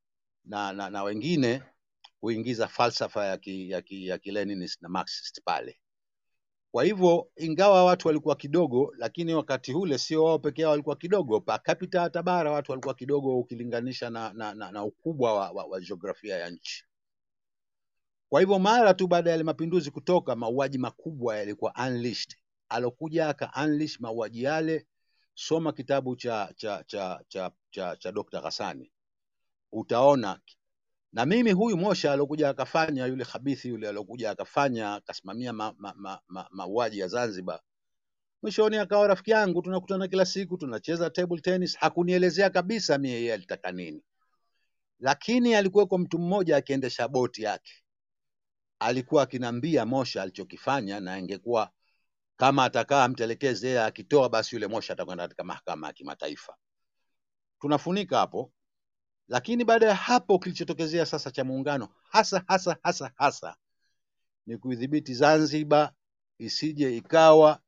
[0.46, 1.62] na, na, na wengine
[2.20, 4.32] kuingiza falsafa ya ki, ya ki,
[4.82, 5.80] na Marxist pale.
[6.72, 11.42] Kwa hivyo ingawa watu walikuwa kidogo, lakini wakati ule sio wao peke yao walikuwa kidogo,
[11.42, 15.80] per capita hata watu walikuwa kidogo ukilinganisha na, na, na, na ukubwa wa, wa, wa
[15.82, 16.86] jiografia ya nchi.
[18.30, 22.36] Kwa hivyo mara tu baada ya yale mapinduzi kutoka, mauaji makubwa yalikuwa unleashed.
[22.70, 24.88] Alokuja aka unleash mauaji yale,
[25.34, 28.42] soma kitabu cha cha cha cha cha, cha Dr.
[28.42, 28.92] Ghassani
[29.72, 30.40] utaona.
[31.14, 36.22] Na mimi huyu Mosha aliokuja akafanya yule khabithi yule aliokuja akafanya akasimamia mauaji ma, ma,
[36.28, 37.60] ma, ma ya Zanzibar
[38.42, 41.78] mwishoni akawa rafiki yangu, tunakutana kila siku, tunacheza table tennis.
[41.78, 44.04] Hakunielezea kabisa mie yeye alitaka nini,
[45.00, 47.72] lakini alikuweko mtu mmoja akiendesha boti yake,
[48.80, 51.72] alikuwa akinambia Mosha alichokifanya, na ingekuwa
[52.38, 56.56] kama atakaa mtelekeze akitoa, basi yule Mosha atakwenda katika mahakama ya kimataifa.
[57.60, 58.52] Tunafunika hapo,
[59.30, 63.56] lakini baada ya hapo kilichotokezea sasa cha muungano hasa hasa hasa hasa
[64.46, 65.92] ni kuidhibiti Zanzibar
[66.38, 67.60] isije ikawa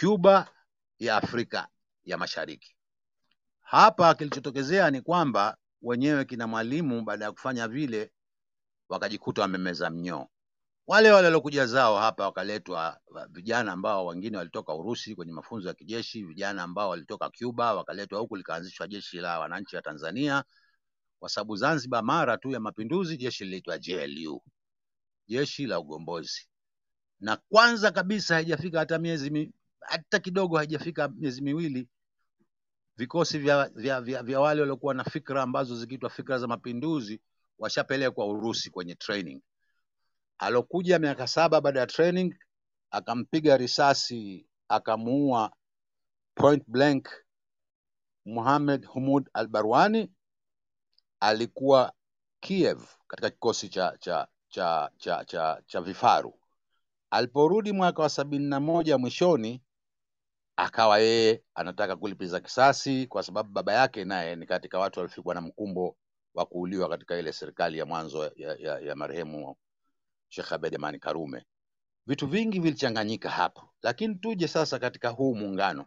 [0.00, 0.48] Cuba
[0.98, 1.68] ya Afrika
[2.04, 2.76] ya Mashariki.
[3.60, 8.12] Hapa kilichotokezea ni kwamba wenyewe kina Mwalimu baada ya kufanya vile
[8.88, 10.26] wakajikuta wamemeza mnyoo.
[10.86, 16.24] Wale wale waliokuja zao hapa wakaletwa vijana ambao wengine walitoka Urusi kwenye mafunzo ya kijeshi,
[16.24, 20.44] vijana ambao walitoka Cuba wakaletwa huku, likaanzishwa jeshi la wananchi wa Tanzania,
[21.26, 24.42] kwa sababu Zanzibar mara tu ya mapinduzi jeshi liliitwa JLU,
[25.28, 26.48] jeshi la ugombozi,
[27.20, 31.88] na kwanza kabisa haijafika hata miezi mi, hata kidogo haijafika miezi miwili
[32.96, 37.20] vikosi vya, vya, vya, vya wale waliokuwa na fikra ambazo zikiitwa fikra za mapinduzi
[37.58, 39.42] washapelekwa Urusi kwenye training.
[40.38, 42.34] Alokuja miaka saba baada ya training
[42.90, 45.52] akampiga risasi akamuua
[46.34, 47.08] point blank
[48.24, 50.12] Muhammad Humud al-Barwani
[51.20, 51.92] alikuwa
[52.40, 56.34] Kiev katika kikosi cha cha cha cha cha, cha vifaru.
[57.10, 59.62] Aliporudi mwaka wa sabini na moja mwishoni,
[60.56, 65.40] akawa yeye anataka kulipiza kisasi, kwa sababu baba yake naye ni katika watu waliofikwa na
[65.40, 65.96] mkumbo
[66.34, 69.56] wa kuuliwa katika ile serikali ya mwanzo ya, ya, ya marehemu
[70.28, 71.44] Sheikh Abeid Amani Karume.
[72.06, 75.86] Vitu vingi vilichanganyika hapo, lakini tuje sasa katika huu muungano.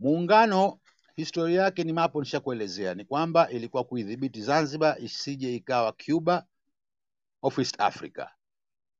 [0.00, 0.78] Muungano
[1.16, 6.46] historia yake ni mapo, nishakuelezea ni kwamba ilikuwa kuidhibiti Zanzibar isije ikawa Cuba
[7.42, 8.26] of East Africa,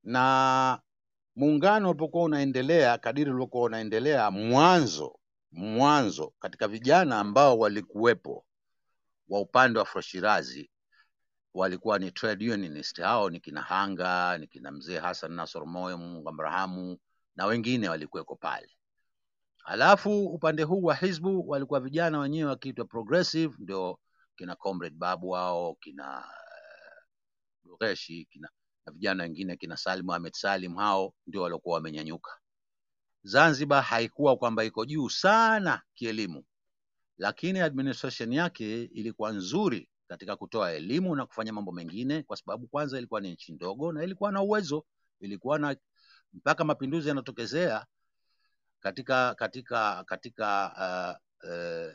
[0.02, 0.80] na
[1.36, 5.18] muungano ulipokuwa unaendelea, kadiri ulivyokuwa unaendelea, mwanzo
[5.52, 8.46] mwanzo katika vijana ambao walikuwepo
[9.28, 10.70] wa upande wa Afro-Shirazi
[11.54, 13.00] walikuwa ni trade unionist.
[13.00, 16.98] Hao ni kina Hanga, ni kina mzee Hassan Nasor Moyo, Mungu amrahamu,
[17.36, 18.75] na wengine walikuweko pale.
[19.66, 23.98] Halafu upande huu wa Hizbu walikuwa vijana wenyewe wakiitwa progressive, ndio
[24.36, 26.24] kina Comrade Babu wao kina
[27.64, 28.48] Dureshi kina
[28.86, 32.30] na vijana wengine kina Salim Ahmed Salim, hao ndio waliokuwa wamenyanyuka.
[33.22, 36.44] Zanzibar haikuwa kwamba iko juu sana kielimu,
[37.18, 42.98] lakini administration yake ilikuwa nzuri katika kutoa elimu na kufanya mambo mengine, kwa sababu kwanza
[42.98, 44.84] ilikuwa ni nchi ndogo na ilikuwa na uwezo,
[45.20, 45.76] ilikuwa na
[46.32, 47.86] mpaka mapinduzi yanatokezea
[48.86, 50.72] katika katika katika
[51.42, 51.92] uh, uh,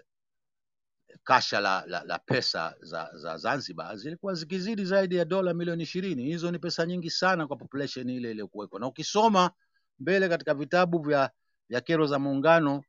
[1.23, 6.23] kasha la, la, la pesa za, za Zanzibar zilikuwa zikizidi zaidi ya dola milioni ishirini.
[6.23, 9.51] Hizo ni pesa nyingi sana kwa population ile iliyokuwekwa, na ukisoma
[9.99, 11.32] mbele katika vitabu vya,
[11.69, 12.84] vya kero za muungano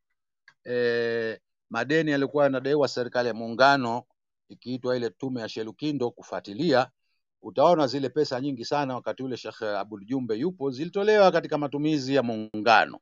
[0.65, 1.39] eh,
[1.71, 4.03] madeni yalikuwa yanadaiwa serikali ya muungano
[4.49, 6.91] ikiitwa ile tume ya Shelukindo kufuatilia,
[7.43, 12.23] utaona zile pesa nyingi sana wakati ule Sheikh Abdul Jumbe yupo, zilitolewa katika matumizi ya
[12.23, 13.01] muungano.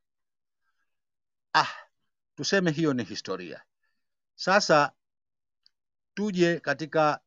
[1.55, 1.69] Ah,
[2.37, 3.63] tuseme hiyo ni historia.
[4.35, 4.93] Sasa
[6.15, 7.21] tuje katika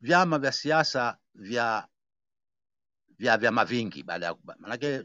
[0.00, 1.88] vyama vya siasa vya
[3.18, 5.04] vya vyama vingi baada ya manake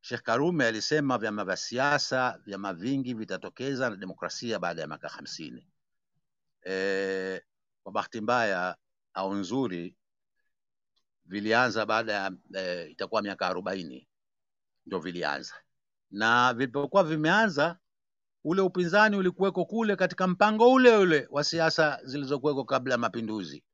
[0.00, 5.68] Sheikh Karume alisema vyama vya siasa vyama vingi vitatokeza na demokrasia baada ya miaka hamsini.
[6.66, 7.42] E,
[7.82, 8.76] kwa bahati mbaya
[9.14, 9.96] au nzuri
[11.24, 14.08] vilianza baada ya e, itakuwa miaka arobaini
[14.86, 15.54] ndio vilianza,
[16.10, 17.78] na vilipokuwa vimeanza
[18.44, 23.64] ule upinzani ulikuweko kule katika mpango ule ule wa siasa zilizokuweko kabla ya mapinduzi.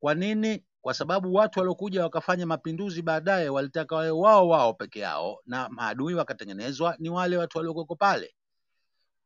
[0.00, 0.64] Kwa nini?
[0.80, 6.14] Kwa sababu watu waliokuja wakafanya mapinduzi baadaye walitaka wawe wao wao peke yao, na maadui
[6.14, 8.34] wakatengenezwa ni wale watu waliokuweko pale,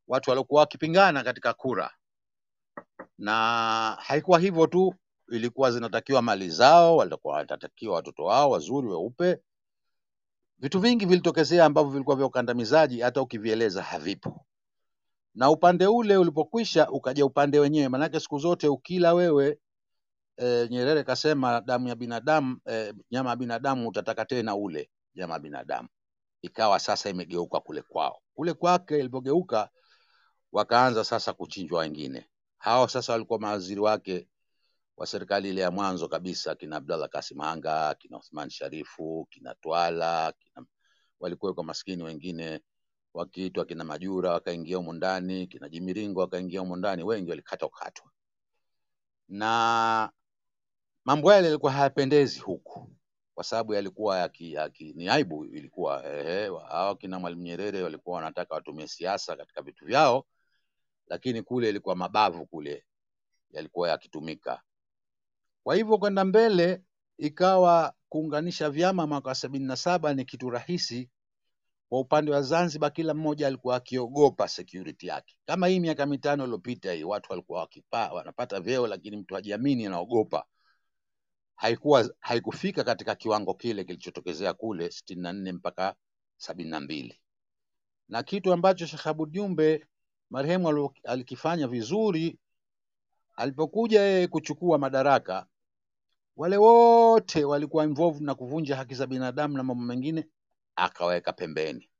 [0.09, 1.91] watu waliokuwa wakipingana katika kura.
[3.19, 3.33] Na
[4.01, 4.95] haikuwa hivyo tu,
[5.29, 9.39] ilikuwa zinatakiwa mali zao, walikuwa wanatakiwa watoto wao wazuri weupe.
[10.59, 14.47] Vitu vingi vilitokezea ambavyo vilikuwa vya ukandamizaji, hata ukivieleza havipo
[15.35, 19.59] na upande ule ulipokwisha ukaja upande wenyewe, manake siku zote ukila wewe
[20.37, 25.41] e, Nyerere kasema damu ya binadamu e, nyama ya binadamu utataka tena ule nyama ya
[25.41, 25.89] binadamu.
[26.43, 29.69] Ikawa sasa imegeuka kule kwao, kule kwake ilipogeuka,
[30.53, 32.29] wakaanza sasa kuchinjwa wengine.
[32.59, 34.29] Hao sasa walikuwa mawaziri wake
[34.97, 40.33] wa serikali ile ya mwanzo kabisa, kina Abdallah Kasim Anga, kina Uthman Sharifu, kina Twala,
[40.39, 40.67] kina
[41.21, 42.61] walikuwa maskini wengine
[43.15, 48.11] wakiitwa kina Majura wakaingia humo ndani, kina Jimiringo wakaingia humo ndani, wengi walikatwa katwa,
[49.29, 50.13] na
[51.05, 52.91] mambo yale yalikuwa hayapendezi huku,
[53.35, 58.55] kwa sababu yalikuwa yaki, yaki, ni aibu ilikuwa ehe, hao kina Mwalimu Nyerere walikuwa wanataka
[58.55, 60.27] watumie siasa katika vitu vyao,
[61.07, 62.85] lakini kule ilikuwa mabavu kule
[63.51, 64.63] yalikuwa yakitumika.
[65.65, 66.83] Kwa hivyo kwenda mbele
[67.19, 71.11] ikawa kuunganisha vyama mwaka wa sabini na saba ni kitu rahisi
[71.93, 75.37] kwa upande wa Zanzibar kila mmoja alikuwa akiogopa security yake.
[75.47, 80.45] Kama hii miaka mitano iliyopita hii watu walikuwa wakipa, wanapata vyeo lakini mtu hajiamini anaogopa.
[81.57, 85.95] Haikuwa haikufika katika kiwango kile kilichotokezea kule sitini na nne mpaka
[86.37, 87.21] sabini na mbili
[88.09, 89.87] na kitu ambacho Sheikh Abu Jumbe
[90.31, 92.39] marehemu alikifanya vizuri
[93.37, 95.47] alipokuja yeye kuchukua madaraka,
[96.37, 100.29] wale wote walikuwa involved na kuvunja haki za binadamu na mambo mengine,
[100.83, 101.91] akaweka pembeni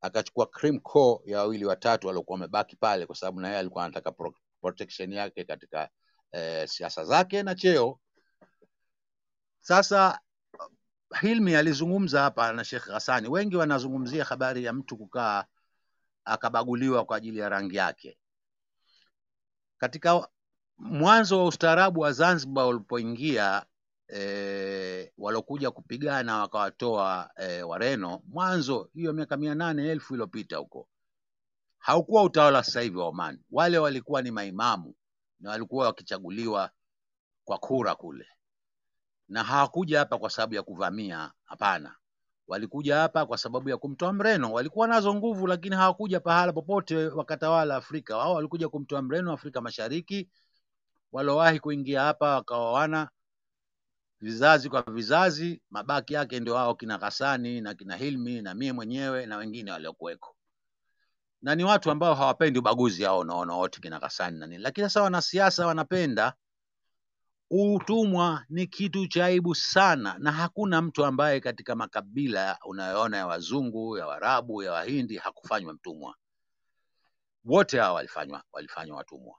[0.00, 4.12] akachukua cream core ya wawili watatu waliokuwa wamebaki pale, kwa sababu na yeye alikuwa anataka
[4.12, 5.88] pro protection yake katika
[6.32, 8.00] eh, siasa zake na cheo.
[9.60, 10.20] Sasa
[11.20, 15.44] Hilmi alizungumza hapa na Sheikh Hassani, wengi wanazungumzia habari ya mtu kukaa
[16.24, 18.18] akabaguliwa kwa ajili ya rangi yake.
[19.78, 20.28] Katika
[20.78, 23.64] mwanzo wa ustaarabu wa Zanzibar ulipoingia
[24.14, 30.88] e, walokuja kupigana wakawatoa e, Wareno mwanzo hiyo miaka mia nane elfu iliyopita huko,
[31.78, 33.38] haukuwa utawala sasa hivi wa Oman.
[33.50, 34.94] Wale walikuwa ni maimamu
[35.40, 36.70] na walikuwa wakichaguliwa
[37.44, 38.26] kwa kura kule,
[39.28, 41.94] na hawakuja hapa kwa sababu ya kuvamia, hapana.
[42.48, 44.52] Walikuja hapa kwa sababu ya kumtoa Mreno.
[44.52, 48.16] Walikuwa nazo nguvu, lakini hawakuja pahala popote wakatawala Afrika.
[48.16, 50.28] Wao walikuja kumtoa Mreno Afrika Mashariki.
[51.12, 53.08] Walowahi kuingia hapa wakaoana
[54.22, 59.26] vizazi kwa vizazi, mabaki yake ndio hao kina Hasani na kina Hilmi na mie mwenyewe
[59.26, 60.36] na wengine waliokuweko,
[61.42, 64.62] na ni watu ambao hawapendi ubaguzi hao, unaona wote kina Hasani na nini.
[64.62, 66.34] Lakini sasa wanasiasa wanapenda
[67.54, 73.98] Utumwa ni kitu cha aibu sana, na hakuna mtu ambaye katika makabila unayoona ya wazungu,
[73.98, 76.14] ya Waarabu, ya Wahindi hakufanywa mtumwa.
[77.44, 79.34] Wote hao walifanywa walifanywa watumwa.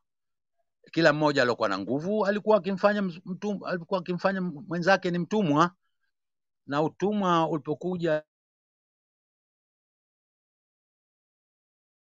[0.92, 5.72] Kila mmoja aliokuwa na nguvu alikuwa akimfanya mtum, alikuwa akimfanya mwenzake ni mtumwa,
[6.68, 8.24] na utumwa ulipokuja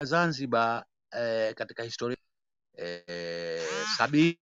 [0.03, 2.17] Zanzibar eh, katika historia
[2.77, 3.61] eh,
[3.97, 4.39] sabini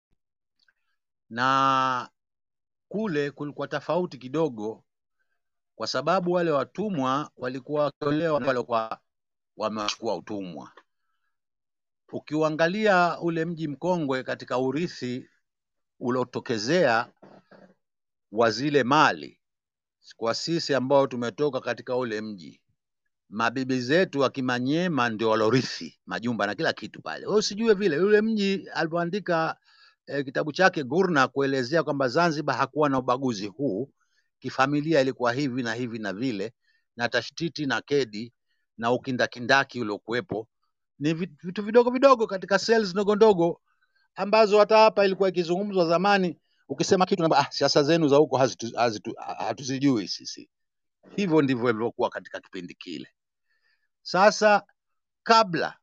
[1.30, 2.10] na
[2.88, 4.84] kule kulikuwa tofauti kidogo
[5.76, 9.00] kwa sababu wale watumwa walikuwa wakitolewa na walikuwa
[9.56, 10.72] wamewachukua utumwa.
[12.12, 15.28] Ukiuangalia ule mji mkongwe katika urithi
[16.00, 17.12] uliotokezea
[18.32, 19.40] wa zile mali,
[20.16, 22.60] kwa sisi ambao tumetoka katika ule mji,
[23.28, 24.32] mabibi zetu wa
[25.10, 27.26] ndio walorithi majumba na kila kitu pale.
[27.26, 29.56] Wewe usijue vile, yule mji alipoandika
[30.06, 33.90] eh, kitabu chake Gurna kuelezea kwamba Zanzibar hakuwa na ubaguzi huu,
[34.38, 36.52] kifamilia ilikuwa hivi na hivi na vile,
[36.96, 38.32] na tashtiti na kedi
[38.78, 40.48] na ukindakindaki uliokuwepo
[40.98, 43.60] ni vitu vidogo vidogo katika sales ndogo ndogo
[44.14, 46.38] ambazo hata hapa ilikuwa ikizungumzwa zamani.
[46.68, 48.40] Ukisema kitu namba, ah, siasa zenu za huko
[49.38, 50.48] hatuzijui sisi.
[51.16, 53.08] Hivyo ndivyo ilivyokuwa katika kipindi kile.
[54.02, 54.62] Sasa
[55.22, 55.76] kabla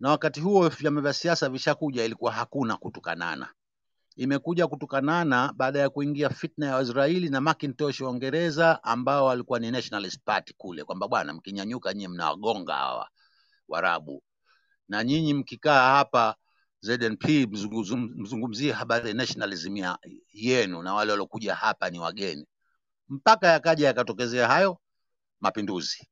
[0.00, 3.48] na wakati huo vyama vya siasa vishakuja, ilikuwa hakuna kutukanana.
[4.16, 9.70] Imekuja kutukanana baada ya kuingia fitna ya Waisraeli na Macintosh wa Uingereza ambao walikuwa ni
[9.70, 13.08] Nationalist Party kule, kwamba bwana, mkinyanyuka nyie mnawagonga hawa
[13.72, 14.22] Warabu
[14.88, 16.36] na nyinyi mkikaa hapa
[16.80, 17.24] ZNP
[18.16, 19.76] mzungumzie habari ya nationalism
[20.32, 22.46] yenu na wale waliokuja hapa ni wageni,
[23.08, 24.78] mpaka yakaja yakatokezea hayo
[25.40, 26.08] mapinduzi.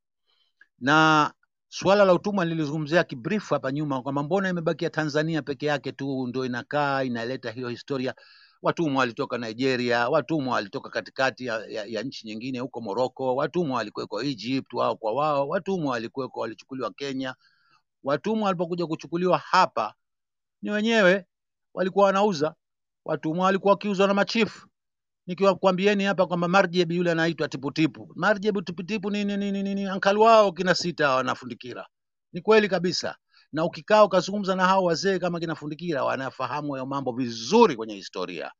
[0.78, 1.32] Na
[1.68, 6.44] suala la utumwa nilizungumzia kibrief hapa nyuma kwamba mbona imebakia Tanzania peke yake tu ndio
[6.44, 8.14] inakaa inaleta hiyo historia.
[8.62, 14.22] Watumwa walitoka Nigeria, watumwa walitoka katikati ya, ya, ya nchi nyingine huko Moroko, watumwa walikuweko
[14.22, 17.34] Egypt wao kwa wao, watumwa walikuweko walichukuliwa Kenya.
[18.02, 19.94] Watumwa walipokuja kuchukuliwa hapa
[20.62, 21.26] ni wenyewe
[21.74, 22.54] walikuwa wanauza
[23.04, 24.68] watumwa, walikuwa wakiuzwa na machifu.
[25.26, 29.86] Nikiwakwambieni hapa kwamba Marjeb yule anaitwa Tiputipu, Marjeb Tiputipu ni, ni, ni, ni, ni, ni
[29.86, 31.86] ankali wao kina sita wanafundikira.
[32.32, 33.16] Ni kweli kabisa,
[33.52, 38.52] na ukikaa ukazungumza na hao wazee kama kina Fundikira wanafahamu hayo mambo vizuri kwenye historia,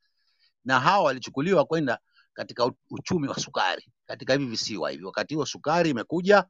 [0.65, 1.99] na hao walichukuliwa kwenda
[2.35, 5.05] katika uchumi wa sukari katika hivi visiwa hivi.
[5.05, 6.45] Wakati huo sukari imekuja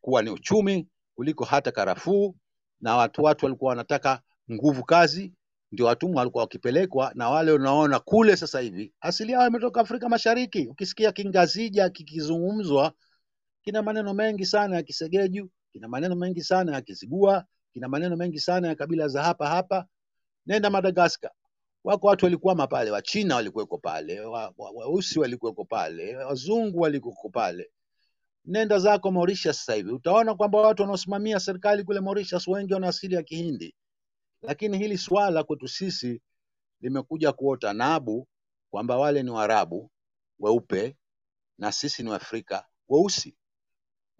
[0.00, 2.36] kuwa ni uchumi kuliko hata karafuu,
[2.80, 4.20] na watu watu walikuwa wanataka
[4.52, 5.32] nguvu kazi,
[5.72, 10.66] ndio watumwa walikuwa wakipelekwa, na wale unaona kule sasa hivi asili yao imetoka Afrika Mashariki.
[10.66, 12.92] Ukisikia Kingazija kikizungumzwa,
[13.62, 18.40] kina maneno mengi sana ya Kisegeju, kina maneno mengi sana ya Kizigua, kina maneno mengi
[18.40, 19.86] sana ya kabila za hapa hapa.
[20.46, 21.30] Nenda Madagascar,
[21.84, 27.70] wako watu walikwama pale, Wachina walikuweko pale, Weusi wa, wa, walikuweko pale, wazungu walikuweko pale
[28.44, 33.14] nenda zako Mauritius sasa hivi utaona kwamba watu wanaosimamia serikali kule Mauritius wengi wana asili
[33.14, 33.74] ya Kihindi,
[34.42, 36.22] lakini hili swala kwetu sisi
[36.80, 38.28] limekuja kuota nabu
[38.70, 39.90] kwamba wale ni Waarabu
[40.38, 40.96] weupe
[41.58, 43.36] na sisi ni Waafrika weusi.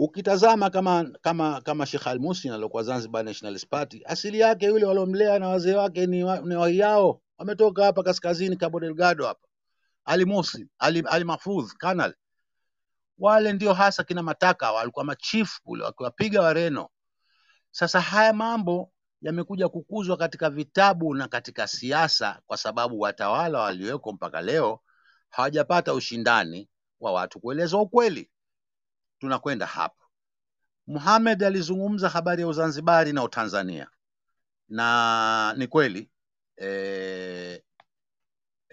[0.05, 5.39] Ukitazama kama kama kama Sheikh Al Muhsin aliokuwa Zanzibar Nationalist Party, asili yake yule waliomlea
[5.39, 6.57] na wazee wake ni, wa, ni
[7.39, 9.49] wametoka hapa kaskazini Cabo Delgado hapa.
[10.05, 12.15] Ali Muhsin, Ali, Ali Mahfudh, Kanal
[13.19, 16.89] wale ndio hasa kina Mataka walikuwa machifu kule wakiwapiga Wareno.
[17.71, 24.41] Sasa haya mambo yamekuja kukuzwa katika vitabu na katika siasa, kwa sababu watawala walioweko mpaka
[24.41, 24.81] leo
[25.31, 26.69] hawajapata ushindani
[27.01, 28.32] wa watu kueleza ukweli.
[29.23, 30.05] Tunakwenda hapo.
[30.87, 33.91] muhamed alizungumza habari ya Uzanzibari na Utanzania,
[34.69, 36.11] na ni kweli
[36.63, 37.63] e,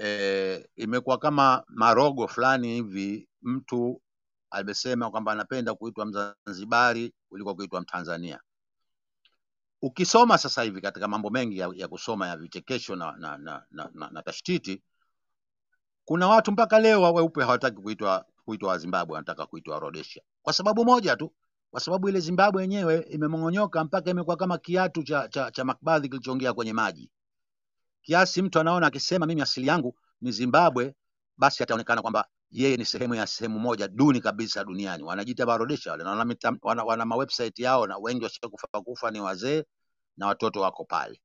[0.01, 3.29] e, imekuwa kama marogo fulani hivi.
[3.41, 4.01] Mtu
[4.51, 8.39] amesema kwamba anapenda kuitwa Mzanzibari kuliko kuitwa Mtanzania.
[9.81, 13.89] ukisoma sasa hivi katika mambo mengi ya, ya kusoma ya vichekesho na, na, na, na,
[13.93, 14.83] na, na tashtiti,
[16.05, 21.15] kuna watu mpaka leo weupe hawataki kuitwa kuitwa Wazimbabwe, wanataka kuitwa Rhodesia kwa sababu moja
[21.15, 21.33] tu,
[21.71, 26.53] kwa sababu ile Zimbabwe yenyewe imemong'onyoka mpaka imekuwa kama kiatu cha, cha, cha makbadhi kilichoingia
[26.53, 27.11] kwenye maji,
[28.01, 30.95] kiasi mtu anaona akisema mimi asili yangu ni Zimbabwe,
[31.37, 35.03] basi ataonekana kwamba yeye ni sehemu ya sehemu moja duni kabisa duniani.
[35.03, 39.63] Wanajiita Barodesha wale, na wana, wana, wana mawebsite yao, na wengi washakufa kufa ni wazee
[40.17, 41.21] na watoto wako pale.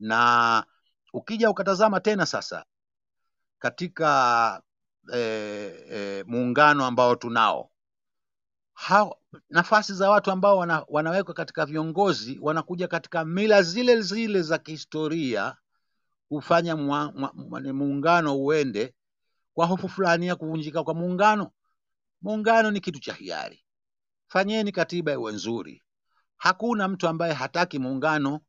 [0.00, 0.64] Na
[1.12, 2.64] ukija ukatazama tena sasa
[3.58, 4.62] katika
[5.12, 7.71] eh, eh, muungano ambao tunao
[8.74, 9.18] hao,
[9.50, 15.56] nafasi za watu ambao wana, wanawekwa katika viongozi wanakuja katika mila zile zile za kihistoria
[16.28, 16.76] kufanya
[17.72, 18.94] muungano uende
[19.54, 21.50] kwa hofu fulani ya kuvunjika kwa muungano.
[22.22, 23.64] Muungano ni kitu cha hiari,
[24.28, 25.82] fanyeni katiba iwe nzuri.
[26.36, 28.40] Hakuna mtu ambaye hataki muungano.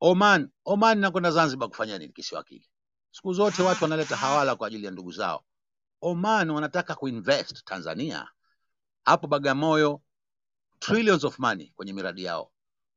[0.00, 2.12] Oman, Oman nakwenda Zanzibar kufanya nini?
[2.12, 2.64] Kisiwa kile,
[3.10, 5.44] siku zote watu wanaleta hawala kwa ajili ya ndugu zao.
[6.00, 8.28] Oman wanataka kuinvest Tanzania,
[9.04, 10.00] hapo Bagamoyo,
[10.78, 12.52] trillions of money kwenye miradi yao.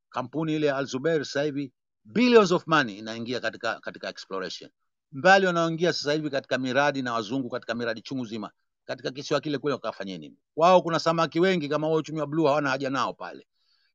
[0.09, 1.73] Kampuni ile ya Al Zubair sasa hivi
[2.03, 4.71] billions of money inaingia katika katika exploration,
[5.11, 8.51] mbali wanaoingia sasa hivi katika miradi na wazungu katika miradi chungu zima
[8.85, 10.37] katika kisiwa kile kule, wakafanya nini?
[10.55, 13.47] Wao kuna samaki wengi kama wao, uchumi wa blue hawana haja nao pale,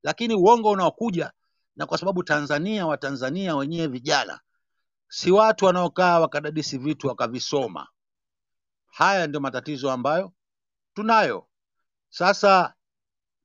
[0.03, 1.33] lakini uongo unaokuja
[1.77, 4.41] na kwa sababu Tanzania, Watanzania wenyewe vijana
[5.09, 7.89] si watu wanaokaa wakadadisi vitu wakavisoma.
[8.87, 10.33] Haya ndio matatizo ambayo
[10.95, 11.48] tunayo
[12.09, 12.75] sasa.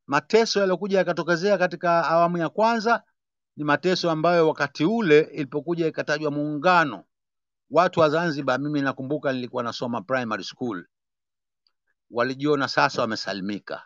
[0.07, 3.03] Mateso yaliyokuja yakatokezea katika awamu ya kwanza
[3.57, 7.03] ni mateso ambayo wakati ule ilipokuja ikatajwa muungano,
[7.69, 10.85] watu wa Zanzibar, mimi nakumbuka nilikuwa nasoma primary school,
[12.11, 13.83] walijiona sasa wamesalimika,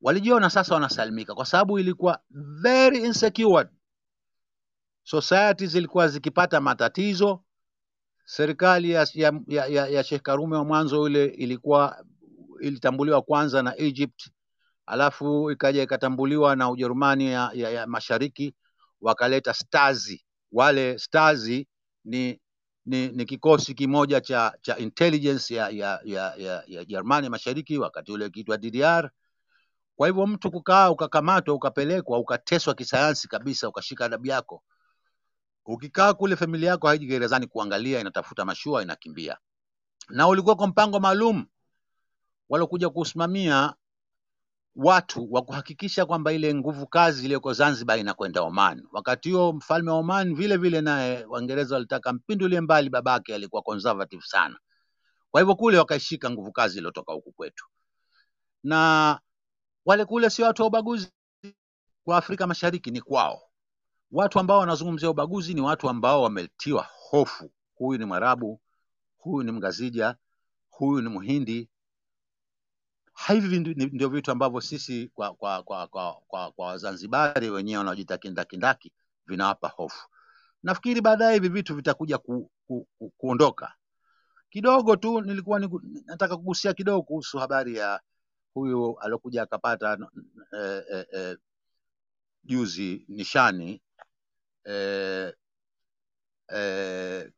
[0.00, 3.68] walijiona sasa wanasalimika kwa sababu ilikuwa very insecure.
[5.02, 7.42] Society zilikuwa zikipata matatizo.
[8.24, 12.04] Serikali ya, ya, ya, ya, Sheikh Karume wa mwanzo ile ilikuwa
[12.60, 14.30] ilitambuliwa kwanza na Egypt
[14.86, 18.54] alafu ikaja ikatambuliwa na Ujerumani ya, ya, ya mashariki
[19.00, 20.24] wakaleta Stasi.
[20.52, 21.68] Wale Stasi
[22.04, 22.40] ni,
[22.86, 28.12] ni, ni kikosi kimoja cha, cha intelligence ya, ya, ya, ya, ya Jerumani mashariki, wakati
[28.12, 29.10] ule ikiitwa DDR.
[29.96, 34.62] Kwa hivyo mtu kukaa ukakamatwa ukapelekwa ukateswa kisayansi kabisa, ukashika adabu yako,
[35.66, 39.38] ukikaa kule familia yako haiji gerezani kuangalia, inatafuta mashua inakimbia,
[40.08, 41.46] na ulikuwa kwa mpango maalum
[42.48, 43.74] walokuja kusimamia
[44.76, 48.82] watu wa kuhakikisha kwamba ile nguvu kazi iliyoko Zanzibar inakwenda Oman.
[48.92, 54.22] Wakati huo mfalme wa Oman vile vile naye Waingereza walitaka mpindulie mbali, babake alikuwa conservative
[54.26, 54.58] sana.
[55.30, 57.66] Kwa hivyo kule wakaishika nguvu kazi iliyotoka huku kwetu,
[58.62, 59.20] na
[59.84, 61.12] wale kule si watu wa ubaguzi
[62.04, 63.42] kwa Afrika Mashariki, ni kwao.
[64.10, 68.60] Watu ambao wanazungumzia ubaguzi ni watu ambao wametiwa hofu, huyu ni Mwarabu,
[69.16, 70.16] huyu ni Mgazija,
[70.70, 71.68] huyu ni Mhindi,
[73.28, 77.78] hivi ndi- ndi- ndio vitu ambavyo sisi kwa kwa kwa kwa, kwa, kwa Wazanzibari wenyewe
[77.78, 78.92] wanaojita kindakindaki
[79.26, 80.08] vinawapa hofu.
[80.62, 83.74] Nafikiri baadaye hivi vitu vitakuja ku, ku, ku, kuondoka
[84.50, 85.20] kidogo tu.
[85.20, 88.00] Nilikuwa niku, nataka kugusia kidogo kuhusu habari ya
[88.54, 89.98] huyu aliokuja akapata
[90.58, 91.38] eh, eh, eh,
[92.44, 93.82] juzi nishani
[94.64, 95.32] eh,
[96.48, 97.32] eh,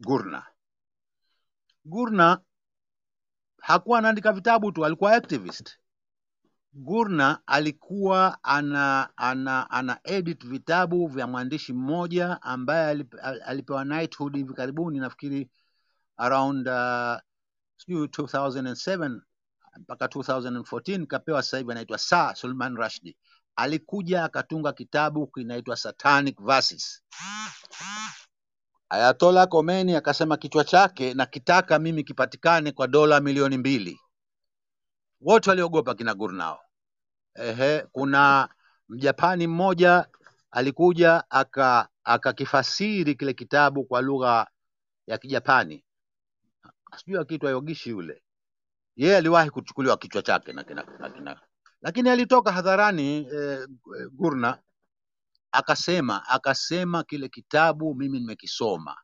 [0.00, 0.46] Gurna.
[1.84, 2.40] Gurna
[3.68, 5.78] hakuwa anaandika vitabu tu, alikuwa activist.
[6.72, 14.54] Gurna alikuwa ana, ana, ana edit vitabu vya mwandishi mmoja ambaye alip- alipewa knighthood hivi
[14.54, 15.50] karibuni, nafikiri
[16.16, 17.16] around uh,
[17.76, 19.20] sijui 2007
[19.78, 23.16] mpaka 2014 kapewa, sasa hivi anaitwa Sir Sulman Rushdie.
[23.56, 27.02] Alikuja akatunga kitabu kinaitwa Satanic Verses.
[28.90, 34.00] Ayatollah Khomeini akasema kichwa chake na kitaka mimi kipatikane kwa dola milioni mbili.
[35.20, 36.60] Wote waliogopa kina Gurnao.
[37.34, 38.48] Ehe, kuna
[38.88, 40.06] Mjapani mmoja
[40.50, 44.46] alikuja aka akakifasiri kile kitabu kwa lugha
[45.06, 45.84] ya Kijapani,
[46.96, 48.22] sijui akiitwa Yogishi yule.
[48.96, 51.40] Yeye aliwahi kuchukuliwa kichwa chake na kina, na kina.
[51.82, 53.68] Lakini alitoka hadharani eh,
[54.12, 54.58] Gurna
[55.52, 58.96] akasema akasema kile kitabu mimi nimekisoma,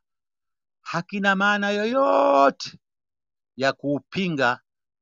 [0.81, 2.79] hakina maana yoyote
[3.57, 4.59] ya kuupinga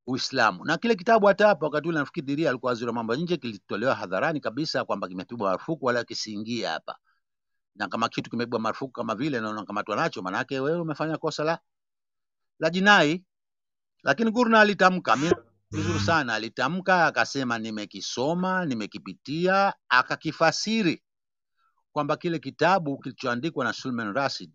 [0.08, 0.66] Uislamu.
[0.66, 3.96] Na kile kitabu hata hapo wakati ule nafikiri Diria alikuwa waziri wa mambo nje, kilitolewa
[3.96, 6.98] hadharani kabisa kwamba kimepigwa marufuku wala kisiingie hapa,
[7.76, 11.60] na kama kitu kimepigwa marufuku kama vile na unakamatwa nacho, maanake wewe umefanya kosa la,
[12.60, 13.24] la jinai.
[14.04, 15.34] Lakini Gurna alitamka, "Mi-
[15.72, 21.03] vizuri sana, alitamka akasema, nimekisoma, nimekipitia, akakifasiri
[21.94, 24.50] kwamba kile kitabu kilichoandikwa na Salman Rushdie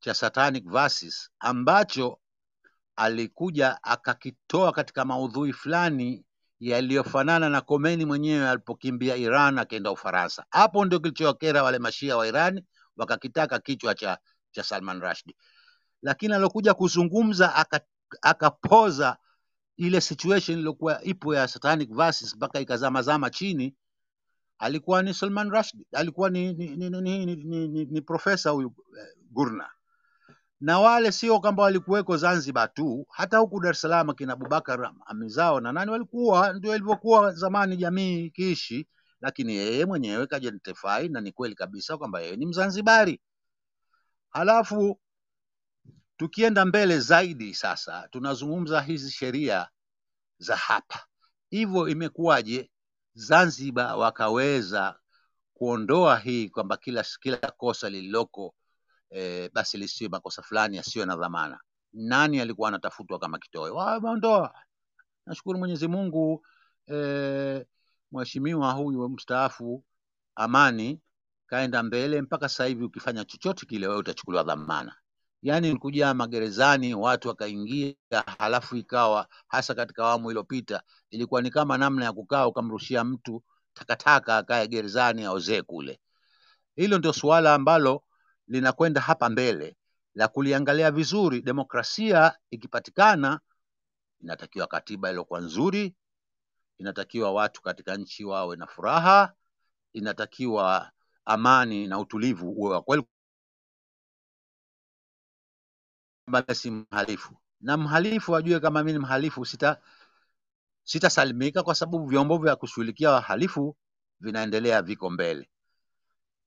[0.00, 2.18] cha Satanic Verses ambacho
[2.96, 6.24] alikuja akakitoa katika maudhui fulani
[6.60, 10.44] yaliyofanana na Khomeini mwenyewe alipokimbia Iran akaenda Ufaransa.
[10.50, 12.62] Hapo ndio kilichowakera wale mashia wa Iran,
[12.96, 14.18] wakakitaka kichwa cha,
[14.50, 15.36] cha Salman Rushdie,
[16.02, 17.86] lakini alokuja kuzungumza aka-
[18.22, 19.16] akapoza
[19.76, 23.74] ile situation iliyokuwa ipo ya Satanic Verses mpaka ikazamazama chini,
[24.58, 28.74] alikuwa ni Salman Rushdie, alikuwa ni, ni, ni, ni, ni, ni, ni, ni profesa huyu
[29.00, 29.70] eh, Gurna
[30.60, 35.60] na wale sio kwamba walikuweko Zanzibar tu, hata huku Dar es Salaam kina Abubakar Amizao
[35.60, 38.88] na nani walikuwa, ndio ilivyokuwa zamani jamii ikiishi,
[39.20, 43.20] lakini yeye mwenyewe kajentify na ni kweli kabisa kwamba yeye ni Mzanzibari.
[44.30, 45.00] Halafu
[46.16, 49.68] tukienda mbele zaidi sasa, tunazungumza hizi sheria
[50.38, 51.00] za hapa,
[51.50, 52.70] hivyo imekuwaje
[53.18, 54.98] Zanzibar wakaweza
[55.54, 58.54] kuondoa hii kwamba kila kila kosa lililoko
[59.10, 61.60] e, basi lisiwe makosa fulani yasiyo na dhamana.
[61.92, 63.74] Nani alikuwa anatafutwa kama kitoweo?
[63.74, 64.54] Wameondoa.
[65.26, 66.46] Nashukuru Mwenyezi Mungu
[66.92, 67.66] e,
[68.12, 69.84] mheshimiwa huyu mstaafu
[70.34, 71.00] Amani
[71.46, 74.96] kaenda mbele mpaka sasa hivi, ukifanya chochote kile wewe utachukuliwa dhamana.
[75.42, 77.94] Yaani kuja magerezani watu wakaingia,
[78.38, 83.42] halafu ikawa hasa katika awamu iliyopita ilikuwa ni kama namna ya kukaa ukamrushia mtu
[83.74, 86.00] takataka akae gerezani aozee kule.
[86.76, 88.02] Hilo ndio suala ambalo
[88.48, 89.76] linakwenda hapa mbele
[90.14, 91.42] la kuliangalia vizuri.
[91.42, 93.40] Demokrasia ikipatikana,
[94.20, 95.94] inatakiwa katiba iliyokuwa nzuri,
[96.78, 99.32] inatakiwa watu katika nchi wawe na furaha,
[99.92, 100.90] inatakiwa
[101.24, 103.02] amani na utulivu uwe wa kweli,
[106.28, 109.80] kwamba si mhalifu na mhalifu ajue kama mimi mhalifu, sita
[110.84, 113.76] sitasalimika kwa sababu vyombo vya kushughulikia wahalifu
[114.20, 115.48] vinaendelea, viko mbele.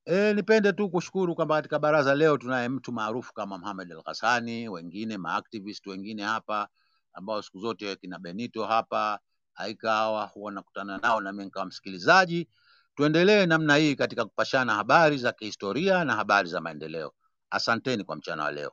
[0.06, 4.70] E, nipende tu kushukuru kwamba katika baraza leo tunaye mtu maarufu kama Mohamed Al Ghassani,
[4.70, 6.68] wengine maactivist wengine hapa
[7.14, 9.20] ambao siku zote kina Benito hapa
[9.56, 12.50] aikawa huwa nakutana nao na mimi nikawa msikilizaji.
[12.96, 17.14] Tuendelee namna hii katika kupashana habari za kihistoria na habari za maendeleo.
[17.50, 18.72] Asanteni kwa mchana wa leo.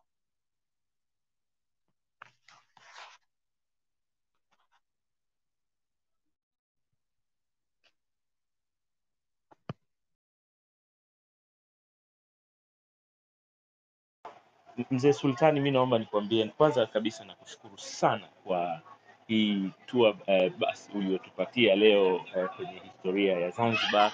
[14.91, 18.81] Mzee Sultani, mi naomba nikwambie, kwanza kabisa nakushukuru sana kwa
[19.29, 24.13] hii tour eh, basi uliotupatia leo eh, kwenye historia ya Zanzibar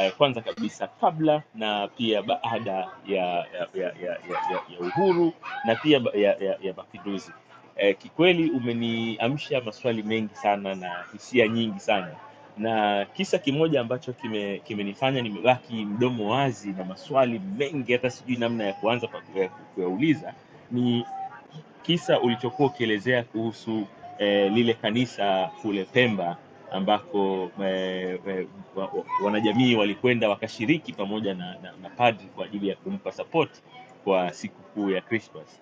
[0.00, 2.72] eh, kwanza kabisa kabla na pia baada
[3.06, 5.32] ya ya, ya, ya, ya, ya, uhuru
[5.64, 7.32] na pia ya, ya, ya mapinduzi.
[7.76, 12.16] Eh, kikweli umeniamsha maswali mengi sana na hisia nyingi sana
[12.56, 18.64] na kisa kimoja ambacho kime kimenifanya nimebaki mdomo wazi na maswali mengi hata sijui namna
[18.64, 19.08] ya kuanza
[19.74, 20.34] kuyauliza
[20.70, 21.04] ni
[21.82, 23.86] kisa ulichokuwa ukielezea kuhusu
[24.18, 26.36] eh, lile kanisa kule Pemba
[26.72, 28.46] ambako eh, eh,
[28.76, 33.50] wa, wa, wanajamii walikwenda wakashiriki pamoja na, na, na padri kwa ajili ya kumpa support
[34.04, 35.60] kwa sikukuu ya Christmas.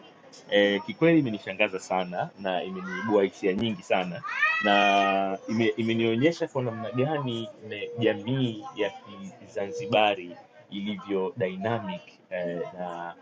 [0.50, 4.22] Eh, kikweli imenishangaza sana na imeniibua hisia nyingi sana
[4.64, 7.48] na ime, imenionyesha kwa namna gani
[7.98, 8.92] jamii ya
[9.40, 10.36] Kizanzibari
[10.70, 13.14] ilivyo dynamic eh, na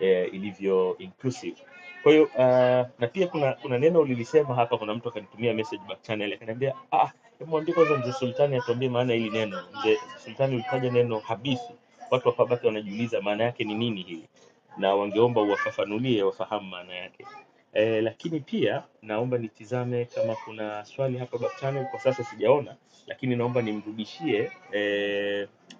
[0.00, 1.56] eh, ilivyo inclusive.
[2.02, 6.02] Kwa hiyo uh, na pia kuna kuna neno ulilisema hapa, kuna mtu akanitumia message back
[6.02, 7.10] channel akaniambia, ah,
[7.46, 9.62] mwambie kwanza mzee Sultani atuambie maana ya hili neno.
[9.80, 11.72] Mzee Sultani ulitaja neno habithi,
[12.10, 14.28] watu wakabaki wanajiuliza maana yake ni nini hili,
[14.76, 17.26] na wangeomba uwafafanulie wafahamu maana yake.
[17.72, 23.62] E, lakini pia naomba nitizame kama kuna swali hapa baktani, kwa sasa sijaona, lakini naomba
[23.62, 24.80] nimrudishie e,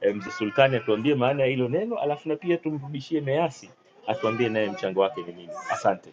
[0.00, 3.70] e, mzee Sultani atuambie maana ya hilo neno, alafu na pia tumrudishie Measi
[4.06, 5.52] atuambie naye mchango wake ni nini.
[5.70, 6.12] Asante.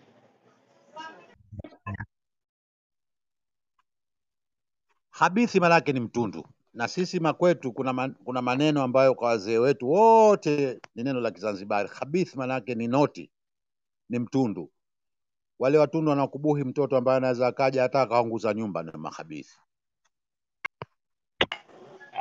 [5.09, 9.89] Habithi maanake ni mtundu, na sisi makwetu kuna, man, kuna maneno ambayo kwa wazee wetu
[9.89, 11.89] wote ni neno la Kizanzibari.
[11.99, 13.31] Habithi maanaake ni noti,
[14.09, 14.71] ni mtundu.
[15.59, 19.57] Wale watundu wanakubuhi mtoto ambaye anaweza akaja hata akaunguza nyumba ni mahabithi.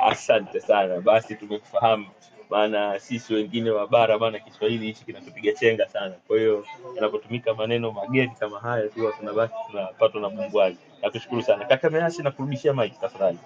[0.01, 2.07] Asante sana, basi tumekufahamu,
[2.49, 6.15] maana sisi wengine wa bara maana Kiswahili hichi kinatupiga chenga sana.
[6.27, 10.77] Kwa hiyo yanapotumika maneno mageni kama haya, huwa tunabaki tunapatwa na bungwazi.
[11.01, 13.39] Nakushukuru sana kaka Measi, nakurudishia mic tafadhali.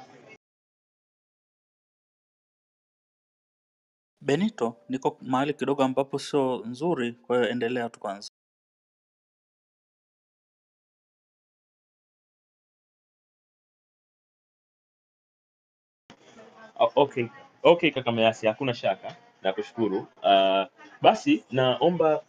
[4.28, 8.30] Benito, niko mahali kidogo ambapo sio nzuri, kwa hiyo endelea tu kwanza.
[16.96, 17.28] Okay,
[17.64, 20.00] okay kaka Measi, hakuna shaka, nakushukuru.
[20.24, 20.66] Uh,
[21.02, 22.24] basi naomba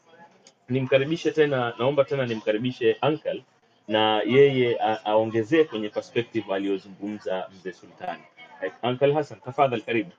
[0.68, 3.44] nimkaribishe tena, naomba tena nimkaribishe uncle
[3.88, 8.22] na yeye aongezee kwenye perspective aliyozungumza mzee Sultani.
[8.62, 10.12] Eh, Uncle Hassan, tafadhali karibu.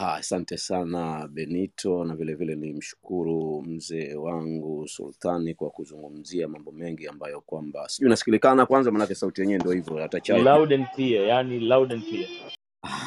[0.00, 7.40] Asante sana Benito, na vile vile nimshukuru mzee wangu Sultani kwa kuzungumzia mambo mengi ambayo
[7.40, 10.20] kwamba sijui nasikilikana kwanza, manake sauti yenyewe ndio hivyo, hata